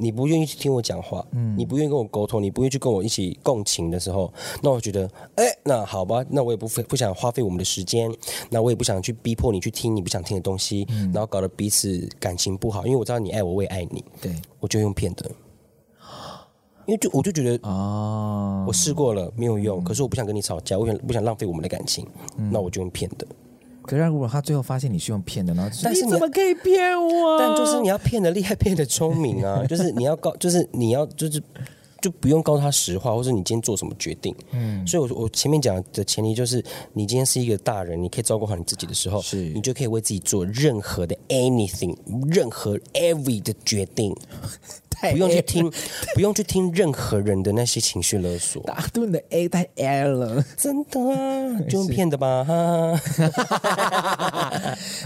[0.00, 4.32] 你不愿意去听我讲话，嗯，你不愿意跟我沟通，你不愿意去跟我一起共情的时候，
[4.62, 8.10] 那我觉得，哎，那好吧，那我也不不想花费我们的时间，
[8.48, 15.30] 那我也不想去逼迫你去听你不想听的东西，嗯，然后搞得彼此感情不好，因为我知道你爱我，我也爱你，对，我就用骗的，
[16.86, 22.06] 因为就我就觉得啊，我试过了没有用，嗯，可是我不想跟你吵架，我想不想浪费我们的感情，
[22.38, 23.26] 嗯，那我就用骗的。
[23.90, 27.36] 可是如果他最后发现你是用骗的，然后但是你，你怎么可以骗我？
[27.40, 29.62] 但就是你要骗的厉害，骗的聪明啊！
[29.66, 31.42] 就是你要告，就是你要就是
[32.00, 34.32] 就不用告诉他实话，或者你今天做什么决定。
[34.52, 41.96] 嗯，所以我我前面讲的前提就是，你今天是一个大人，你可以照顾好你自己的时候，是你就可以为自己做任何的 anything，
[42.30, 44.16] 任何 every 的决定。
[45.12, 45.70] 不用去听，
[46.14, 48.62] 不用去听任何人的那些情绪勒索。
[48.64, 52.44] 打对你的 A 太 L 了，真的啊，就用骗的吧？
[52.44, 53.00] 哈，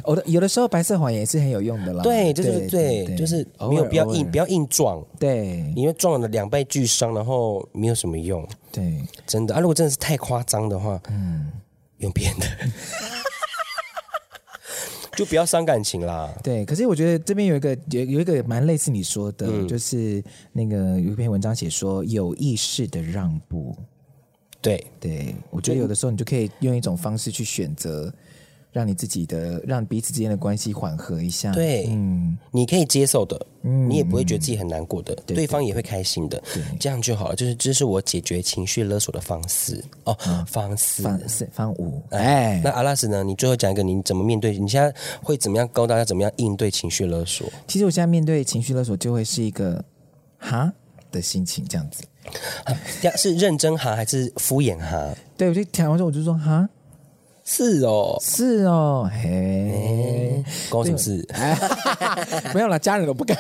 [0.07, 2.03] 有的有的时候白色谎言也是很有用的啦。
[2.03, 5.05] 对，就是对，就是没有必要硬，不要硬撞。
[5.19, 8.47] 对，因为撞了两败俱伤，然后没有什么用。
[8.73, 11.53] 对，真的啊，如果真的是太夸张的话，嗯，
[11.99, 12.47] 用骗的。
[15.19, 16.33] 就不要伤感情啦。
[16.43, 23.75] 对，可是我觉得这边有一个有有一个蛮类似你说的，嗯、就是那个有一篇文章写说有意识的让步。
[24.61, 28.13] 对对，我觉得有的时候你就可以用一种方式去选择。
[28.75, 31.53] 让你自己的，让彼此之间的关系缓和一下。
[31.53, 37.37] 对，嗯，你可以接受的，嗯，你也不会觉得自己很难过的，对，对方也会开心的，对，这样就好了。
[37.37, 42.03] 就是这是我解决情绪勒索的方式哦，嗯、方式，方式，方五。
[42.11, 43.23] 哎，那阿拉斯呢？
[43.23, 44.59] 你最后讲一个，你怎么面对？
[44.59, 47.49] 你现在会怎么样教大家怎么样应对情绪勒索？
[47.69, 49.85] 其实我现在面对情绪勒索，就会是一个
[50.37, 50.73] 哈
[51.13, 52.03] 的心情，这样子。
[52.65, 52.75] 啊、
[53.17, 55.15] 是认真哈还是敷衍哈？
[55.37, 56.69] 对，我就讲完之后，我就说哈。
[57.47, 61.29] 是哦，是哦，嘿，关我什么事？
[62.55, 63.37] 没有啦，家人都不敢，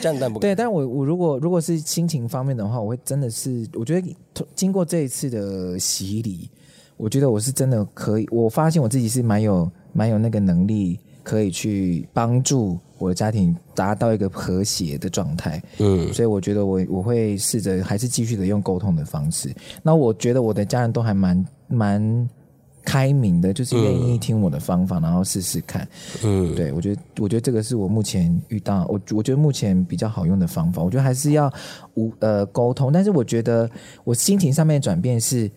[0.00, 0.40] 家人不敢。
[0.40, 4.16] 对，但我我如果如果是心情方面的话，我会真的是，我觉得
[4.54, 6.48] 经过这一次的洗礼，
[6.96, 15.60] 我觉得我是真的可以，我发现我自己是蛮有蛮有那个能力，可以去帮助我的家庭达到一个和谐的状态。
[15.78, 19.52] 嗯，所以我觉得我我会试着还是继续的用沟通的方式。
[19.82, 22.28] 那我觉得我的家人都还蛮蛮。
[22.90, 25.86] 开明的，就是愿意听我的方法，嗯、然后试试看。
[26.24, 30.82] 嗯，对，我觉得，我觉得这个是我目前遇到，我我觉得目前比较好用的方法。
[30.82, 31.52] 我觉得还是要
[31.94, 33.70] 无呃沟通，但是我觉得
[34.02, 35.48] 我心情上面的转变是，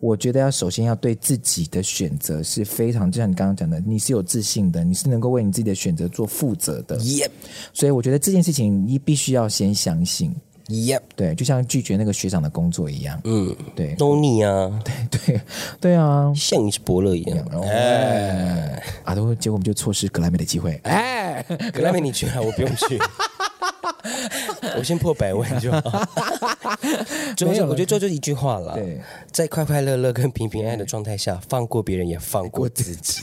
[0.00, 6.98] 我觉得要首先要对自己的选择是非常，就像你刚刚讲的，你是有自信的，你是能够为你自己的选择做负责的。
[6.98, 7.30] 耶，
[7.72, 10.30] 所以我觉得这件事情你必须要先相信。
[10.72, 13.20] Yep，对，就像拒绝那个学长的工作一样。
[13.24, 15.40] 嗯，对，no 你啊， 对对
[15.78, 17.46] 对啊，像你是伯乐一样。
[17.62, 20.80] 哎，啊，都结果我们就错失格莱美的机会。
[20.84, 21.44] 哎，
[21.74, 22.98] 格莱美你去啊，我不用去。
[24.78, 25.80] 我先破百万就好。
[27.36, 28.72] 最后，我觉得最后就一句话了。
[28.74, 28.98] 对，
[29.30, 33.22] 在快快乐乐跟平平安安的状态下，放过别人也放过自己。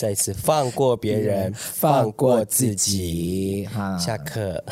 [0.00, 3.68] 再一次放过别人，放过自己。
[3.70, 4.64] 哈，下课。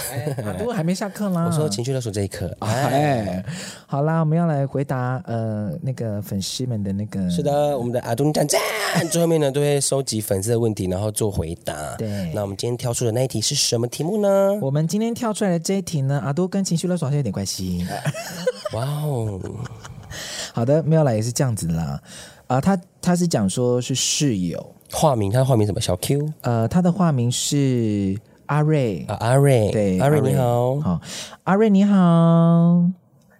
[0.57, 1.47] 不过 还没下课吗。
[1.47, 2.57] 我说情绪勒索这一课。
[2.61, 3.45] 哎，
[3.87, 7.29] 好啦，我们要来回答呃那个粉丝们的那个。
[7.29, 8.59] 是的，我们的阿东讲讲，
[9.11, 11.95] 最后面呢都会收集粉丝的问题，然后做回答。
[11.97, 12.33] 对。
[12.35, 14.59] 那我们今天挑出的那一题是什么题目呢？
[14.63, 17.87] 我们今天挑出来的这一题呢，阿东跟情绪勒索好像有点关系。
[18.73, 19.39] 哇哦。
[20.55, 22.01] 好的，没有啦，也是这样子的啦。
[22.47, 24.75] 啊，他他是讲说是室友。
[24.93, 25.81] 化名，他的化名什么？
[25.81, 26.33] 小 Q。
[26.43, 29.71] 呃，他的化名是阿瑞啊，阿瑞。
[29.71, 31.01] 对，阿瑞，你好，好，
[31.45, 31.97] 阿瑞你好。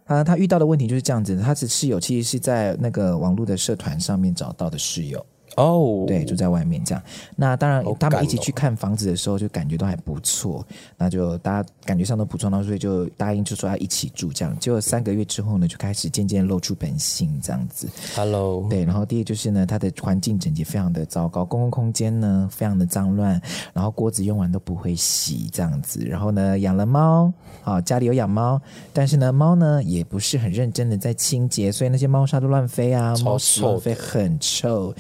[0.07, 5.25] 啊，他遇到的问题就是这样子，他只室友其实是在那个网络的社团上面找到的室友。
[5.59, 7.03] 哦，oh, 对，住在外面这样。
[7.35, 10.65] 那当然，他们一起去看房子的时候，就感觉都还不错。
[10.97, 14.57] 那就大家感觉上都不错，然后所以就答应就说要一起住这样。
[14.61, 17.89] 结果三个月之后呢，就开始渐渐露出本性这样子。
[18.15, 18.85] Hello，对。
[18.85, 23.41] 然后第一就是呢，它的环境整洁非常的糟糕，公共空间呢非常的脏乱，
[23.73, 26.05] 然后锅子用完都不会洗这样子。
[26.05, 27.33] 然后呢，养了猫，
[27.65, 28.61] 啊，家里有养猫，
[28.93, 34.95] 但是呢，猫呢也不是很认真的在清洁，所以那些猫砂都乱飞啊，猫屎乱飞很臭。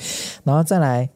[0.48, 1.06] 然后再来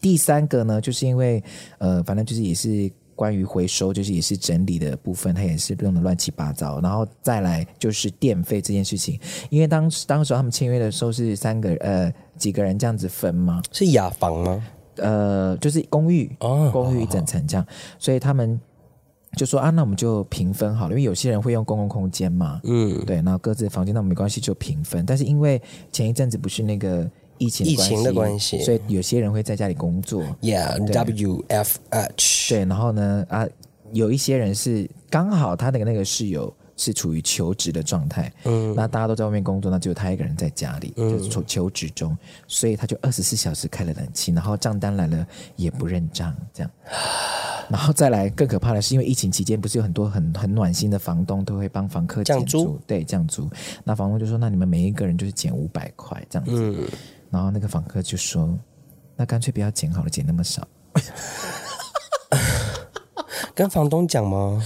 [0.00, 1.42] 第三个呢，就是因为
[1.78, 6.80] 呃，反正就是也是关于回收，就是也是整理的部分，它也是用的乱七八糟。
[6.80, 9.18] 然后再来就是电费这件事情，
[9.50, 14.64] 因为当时当时他们签约的时候是三个呃几个人这样子分嘛，是雅房吗？
[14.98, 17.66] 呃，就是公寓哦，公寓一整层这样，
[17.98, 18.60] 所以他们
[19.36, 25.04] 就说啊，那我们就平分好了，因为有些人会用公共空间嘛，嗯，对，然后各自的房间那没关系，就平分。
[25.04, 25.60] 但是因为
[25.90, 27.10] 前一阵子不是那个。
[27.38, 30.22] 疫情疫情的关系，所以有些人会在家里工作。
[30.42, 32.54] Yeah，W F H。
[32.54, 33.46] 对，然后呢，啊，
[33.92, 42.16] 有一些人是刚好他那个那个室友是处于求职的状态，嗯，那大家都在外面工作，那只有他一个人在家里，嗯、就是求求职中，
[42.46, 45.26] 所以他就二十四小时开了冷气，然后账单来了
[45.56, 46.70] 也不认账，这样。
[47.68, 53.50] 然后再来更可怕的是，因为疫情期间不是有很多很很暖心的房东都会帮房客降租对，降租。
[53.82, 56.52] 那房东就说：“那你们每一个人就是减五百块这样子。
[56.54, 56.86] 嗯”
[57.30, 58.58] 然后那个访客就说
[59.16, 60.66] ：“那干脆不要剪好了，剪那么少。”
[63.54, 64.62] 跟房东讲吗？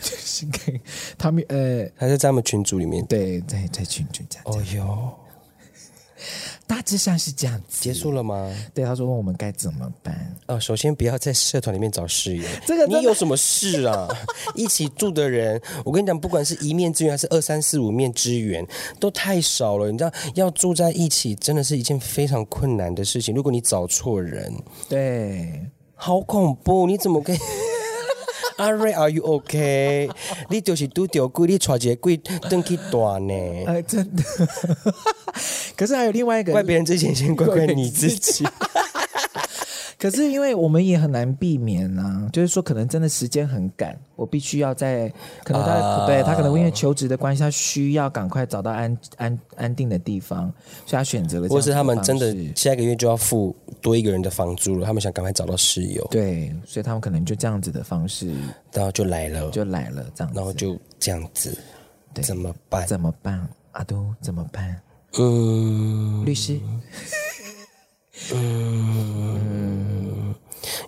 [0.00, 0.80] 就是跟
[1.18, 3.04] 他们呃，还是在他们群组里面？
[3.06, 4.42] 对，在在群组讲。
[4.44, 5.14] 哦哟。
[6.70, 8.48] 大致上是这样子，结束了吗？
[8.72, 10.36] 对，他说问我们该怎么办。
[10.46, 14.06] 哦，首先不要在社团里面找室友，这个你有什么事啊？
[14.54, 18.64] 一起住的人，我跟你讲，不管是一面之缘还是二三四五面之缘，
[19.00, 19.90] 都太少了。
[19.90, 23.34] 你知道，要住在一起真的是一件非常困难的事情。
[23.34, 24.54] 如果你找错人，
[24.88, 25.66] 对，
[25.96, 26.86] 好恐怖！
[26.86, 27.38] 你怎么可以？
[28.60, 30.10] 阿瑞，Are you OK？
[30.50, 32.16] 你就是拄着鬼，你揣一个鬼
[32.50, 33.34] 登去断呢？
[33.66, 34.22] 哎，真的。
[35.74, 38.46] 可是还有另外一个，怪别人之前先怪怪你自己。
[40.00, 45.12] 可是因为我们也很难避免啊，就是说可能真的时间很赶，我必须要在
[45.44, 50.50] 可能他、uh, 对他可能因为求职的关系，他需要赶快找到安安安定的地方，
[50.86, 51.48] 所以他选择了。
[51.48, 56.02] 或是他们真的下个月就要付多一个人的房租了，他们想赶快找到室友。
[56.10, 58.34] 对，所以他们可能就这样子的方式，
[58.72, 61.56] 然后就来了，就来了这样子，然后就这样子，
[62.14, 62.86] 对怎么办？
[62.86, 63.46] 怎么办？
[63.72, 64.80] 阿都怎么办？
[65.18, 66.58] 嗯，律师。
[68.34, 70.34] 嗯，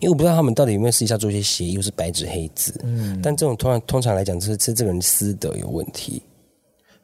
[0.00, 2.78] 因为我不知道他们到底有没有私底下做一些协议，又是白纸黑字。
[2.84, 6.22] 嗯，但这种通常通常来讲，就是是这个人私德有问题。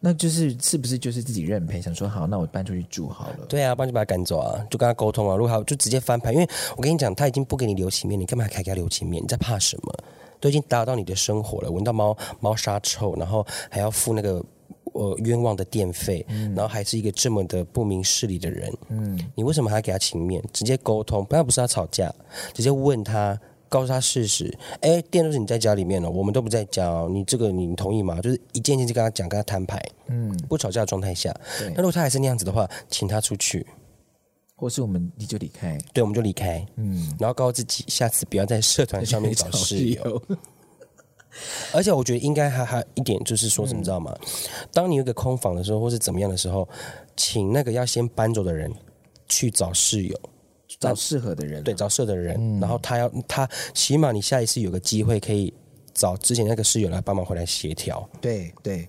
[0.01, 3.39] 那就是是不是就是自己认赔，想说好，那我搬出去住好了。
[3.49, 5.35] 对啊，不然就把他赶走啊，就跟他沟通啊。
[5.35, 9.22] 如果他就直接翻盘，因为我跟你讲，他已经不给你留情面，你干嘛还给他留情面？
[9.22, 9.93] 你在怕什么？
[10.41, 14.45] 都已经打扰到你的生活了，闻到猫猫砂臭，然后还要付那个。
[14.95, 20.43] 呃，冤枉的电费，嗯、然后还是一个这么的不明事理的人，嗯，你为什么还要给他情面？
[20.53, 22.14] 直接沟通，不要不是他吵架，
[22.55, 24.57] 直接问他，告诉他事实。
[24.80, 28.20] 哎，电都是你在家里面了，我们都不在家，你这个你同意吗？
[28.20, 31.34] 就是一件件就跟他讲，跟他摊牌，嗯，不吵架的状态下。
[31.59, 33.66] 对那如果他还是那样子的话，请他出去，
[34.57, 40.22] 或是我们你就离开，对，我们就离开，嗯，然后告诉自己，下次不要在社团上面 找室友。
[41.72, 44.16] 而且我觉得应该还还一点就是说什么，知道吗？
[44.20, 44.29] 嗯、
[44.72, 46.68] 当你有个空房的时候，或是怎么样的时候，
[47.16, 48.72] 请那个要先搬走的人
[49.29, 50.20] 去找室友，
[50.81, 52.37] 找适合的人，对，找适合的人。
[52.39, 55.53] 嗯、然后他要他起码你下一次有个机会可以
[55.95, 58.09] 找之前那个室友来帮忙回来协调。
[58.20, 58.89] 对对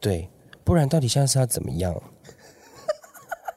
[0.00, 0.28] 对，
[0.64, 1.94] 不然到底现在是要怎么样？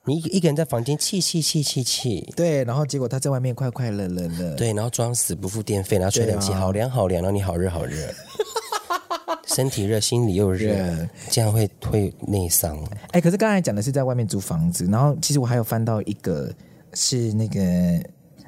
[0.08, 7.96] 你一个人在房间气气气气气，对，然后结果他在外面快快乐乐的，对，然后装死不付电费，然后吹冷气，好凉好凉，然后你好热好热，
[9.46, 10.74] 身体热，心里又热，
[11.30, 12.82] 这样会会内伤。
[13.12, 16.50] 哎，可是刚才讲的是在外面租房子，然后其实我还有翻到一个
[16.94, 17.62] 是那个。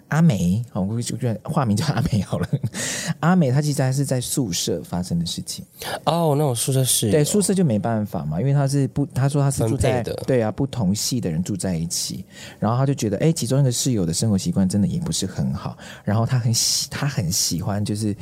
[0.09, 2.47] 阿梅，好，我就觉得化名叫阿梅好了。
[3.21, 5.63] 阿梅她其实还是在宿舍发生的事情。
[6.05, 12.25] 哦，那我宿舍是对宿舍就没办法嘛，因为她是不，她说她是住在的，对啊，不同系的人住在一起，
[12.59, 18.15] 然后她就觉得，哎，其中一个室友的生活习惯真的也不是很好，然后她很喜，她很喜欢就是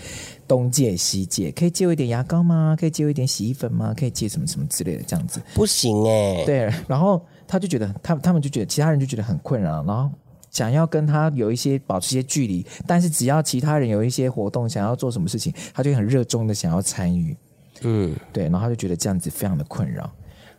[0.47, 2.75] 东借西借，可以借我一点牙膏吗？
[2.79, 3.93] 可以借我一点洗衣粉吗？
[3.97, 5.41] 可以借什么什么之类的这样子。
[5.53, 10.11] 不行哎，对，然后她就觉得，他他们就觉得，其他人就觉得很困扰，然后。
[10.51, 17.35] 想要跟他有一些保持一些距离，但是只要其他人有一些活动，想要做什么事情，他就很热衷的想要参与。
[17.81, 20.11] 嗯，对，然后他就觉得这样子非常的困扰。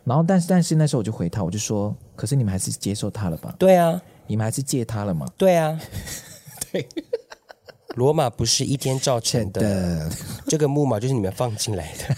[0.05, 5.27] 然后，但是，但是那时候我就回他，我就说：“可是你们还是接受他了吧？”对啊，你们还是借他了吗？
[5.37, 5.79] 对啊，
[6.71, 6.87] 对。
[7.95, 10.11] 罗马不是一天造成的，的
[10.47, 12.15] 这个木马就是你们放进来的。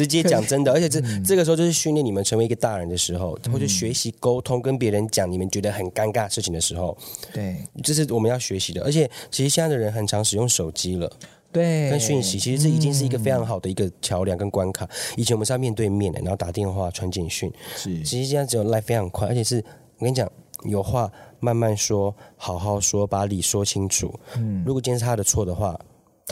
[0.00, 6.96] 直接讲真的，而且这、嗯、这个时候就是训练你们成为一个大人的时候，或者学习沟通，跟别人讲你们觉得很尴尬的事情的时候，
[7.32, 8.82] 对，这是我们要学习的。
[8.82, 11.10] 而且其实现在的人很常使用手机了，
[11.52, 14.84] 对，跟讯息，其实这已经是一个非常好的一个桥梁跟关卡。
[14.86, 19.62] 嗯、以前我们是要面对面的，然后打电话、传简讯，是，其实现在只有赖非常快，而且是
[19.98, 20.30] 我跟你讲，
[20.64, 24.18] 有话慢慢说，好好说，把理说清楚。
[24.36, 25.78] 嗯，如果今天是他的错的话。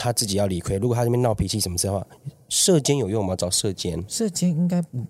[0.01, 0.77] 他自己要理亏。
[0.77, 2.07] 如果他这边闹脾气什么的话，
[2.49, 3.35] 舍监有用吗？
[3.35, 4.03] 找射监？
[4.07, 5.05] 射监应该不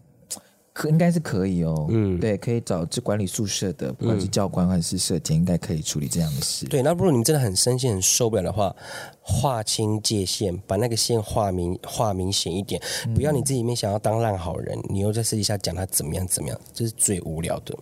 [0.71, 1.87] 可，应该是可以哦。
[1.89, 6.65] 嗯，对，可以找这管理宿舍的，不管是教官还是舍监，应该可以处理这样的事。
[6.67, 8.75] 对，那如果你们真的很生气、很受不了的话，
[9.21, 12.81] 划清界限，把那个线划明、划明显一点，
[13.15, 17.77] 不要你自己面想要当烂好人，你又在私底下讲他怎么样怎么样，这是最无聊的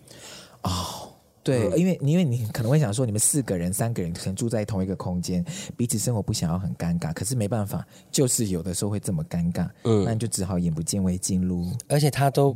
[0.61, 1.09] 哦。
[1.47, 5.43] 对，因为因为你可能会想说，你们四个人、三个人可能住在同一个空间，
[5.75, 11.71] 彼此生活不想要很尴尬，可是没办法，就是有的时候会这么尴尬，嗯，那你就只好眼不见为净喽。
[11.87, 12.55] 而且他都，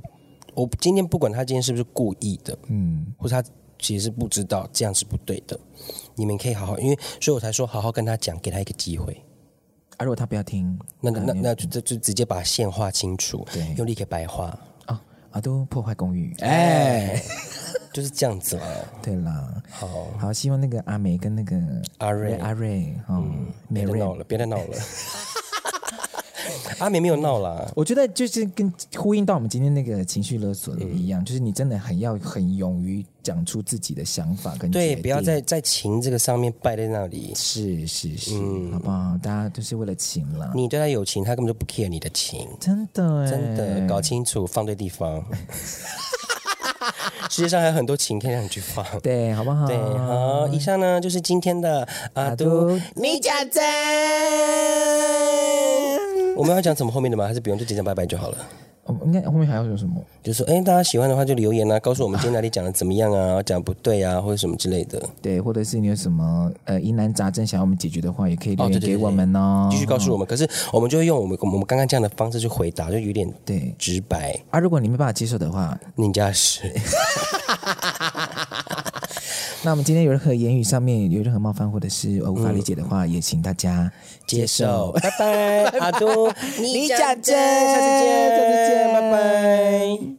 [0.54, 5.58] 我今天不管他今天是不是故意的，嗯，或者他其实是不知道这样是不对的，
[6.16, 9.14] 你们可以好好，因为所以我才说好好跟他讲，给他一个机会。
[9.98, 14.48] 而、啊、如果他不要听，那那那那就就就直接把线画清楚，对，用力给白画
[14.86, 17.22] 啊啊，都破坏公寓，哎。
[17.92, 18.64] 哎就是这样子嘛。
[19.02, 21.56] 对啦，好好，希望那个阿梅跟那个
[21.98, 24.78] 阿瑞阿瑞，嗯，别再闹了，别再闹了。
[26.80, 37.34] 阿梅没有闹啦，我觉得就是跟呼应到我们今天那个情绪勒索的一样，嗯、就是你真的很要很勇于讲出自己的想法跟对，不要在在情这个上面败在那里。
[37.36, 39.16] 是是是，嗯、好不好？
[39.22, 40.52] 大家都是为了情啦。
[40.56, 45.24] 你对他有情，他根本就不 care 你的情，真的真的搞清楚，放对地方。
[47.30, 49.66] 世界上还有很多情可以让你去放， 对，好不好？
[49.68, 50.48] 对，好。
[50.48, 53.62] 以上呢就是今天的阿都你讲真。
[56.38, 57.26] 我们要讲什么后面的吗？
[57.28, 58.38] 还是不用就直接拜拜就好了？
[58.86, 60.04] 哦，应该后面还要有什么？
[60.24, 65.00] 就是说，哎，大家喜欢的话就留言啊，告诉我们今天哪里讲的怎么样啊，讲不对啊，或者什么之类的。
[65.22, 69.70] 对，或者是你有什么呃疑难杂症想要我们解决的话，也可以留言给我们哦。
[69.72, 74.36] 继续告诉我们，可是我们就会用我们我们刚刚这样的方式去回答，就有点对直白。
[74.50, 76.62] 啊，如果你没办法接受的话，宁家是。
[79.64, 83.92] 那我们今天有任何言语上面有任何冒犯或者是无法理解的话，嗯、也请大家
[84.26, 84.92] 接受。
[84.94, 86.28] 拜拜，阿都，
[86.60, 90.12] 你讲真，下次见，下次见，拜拜。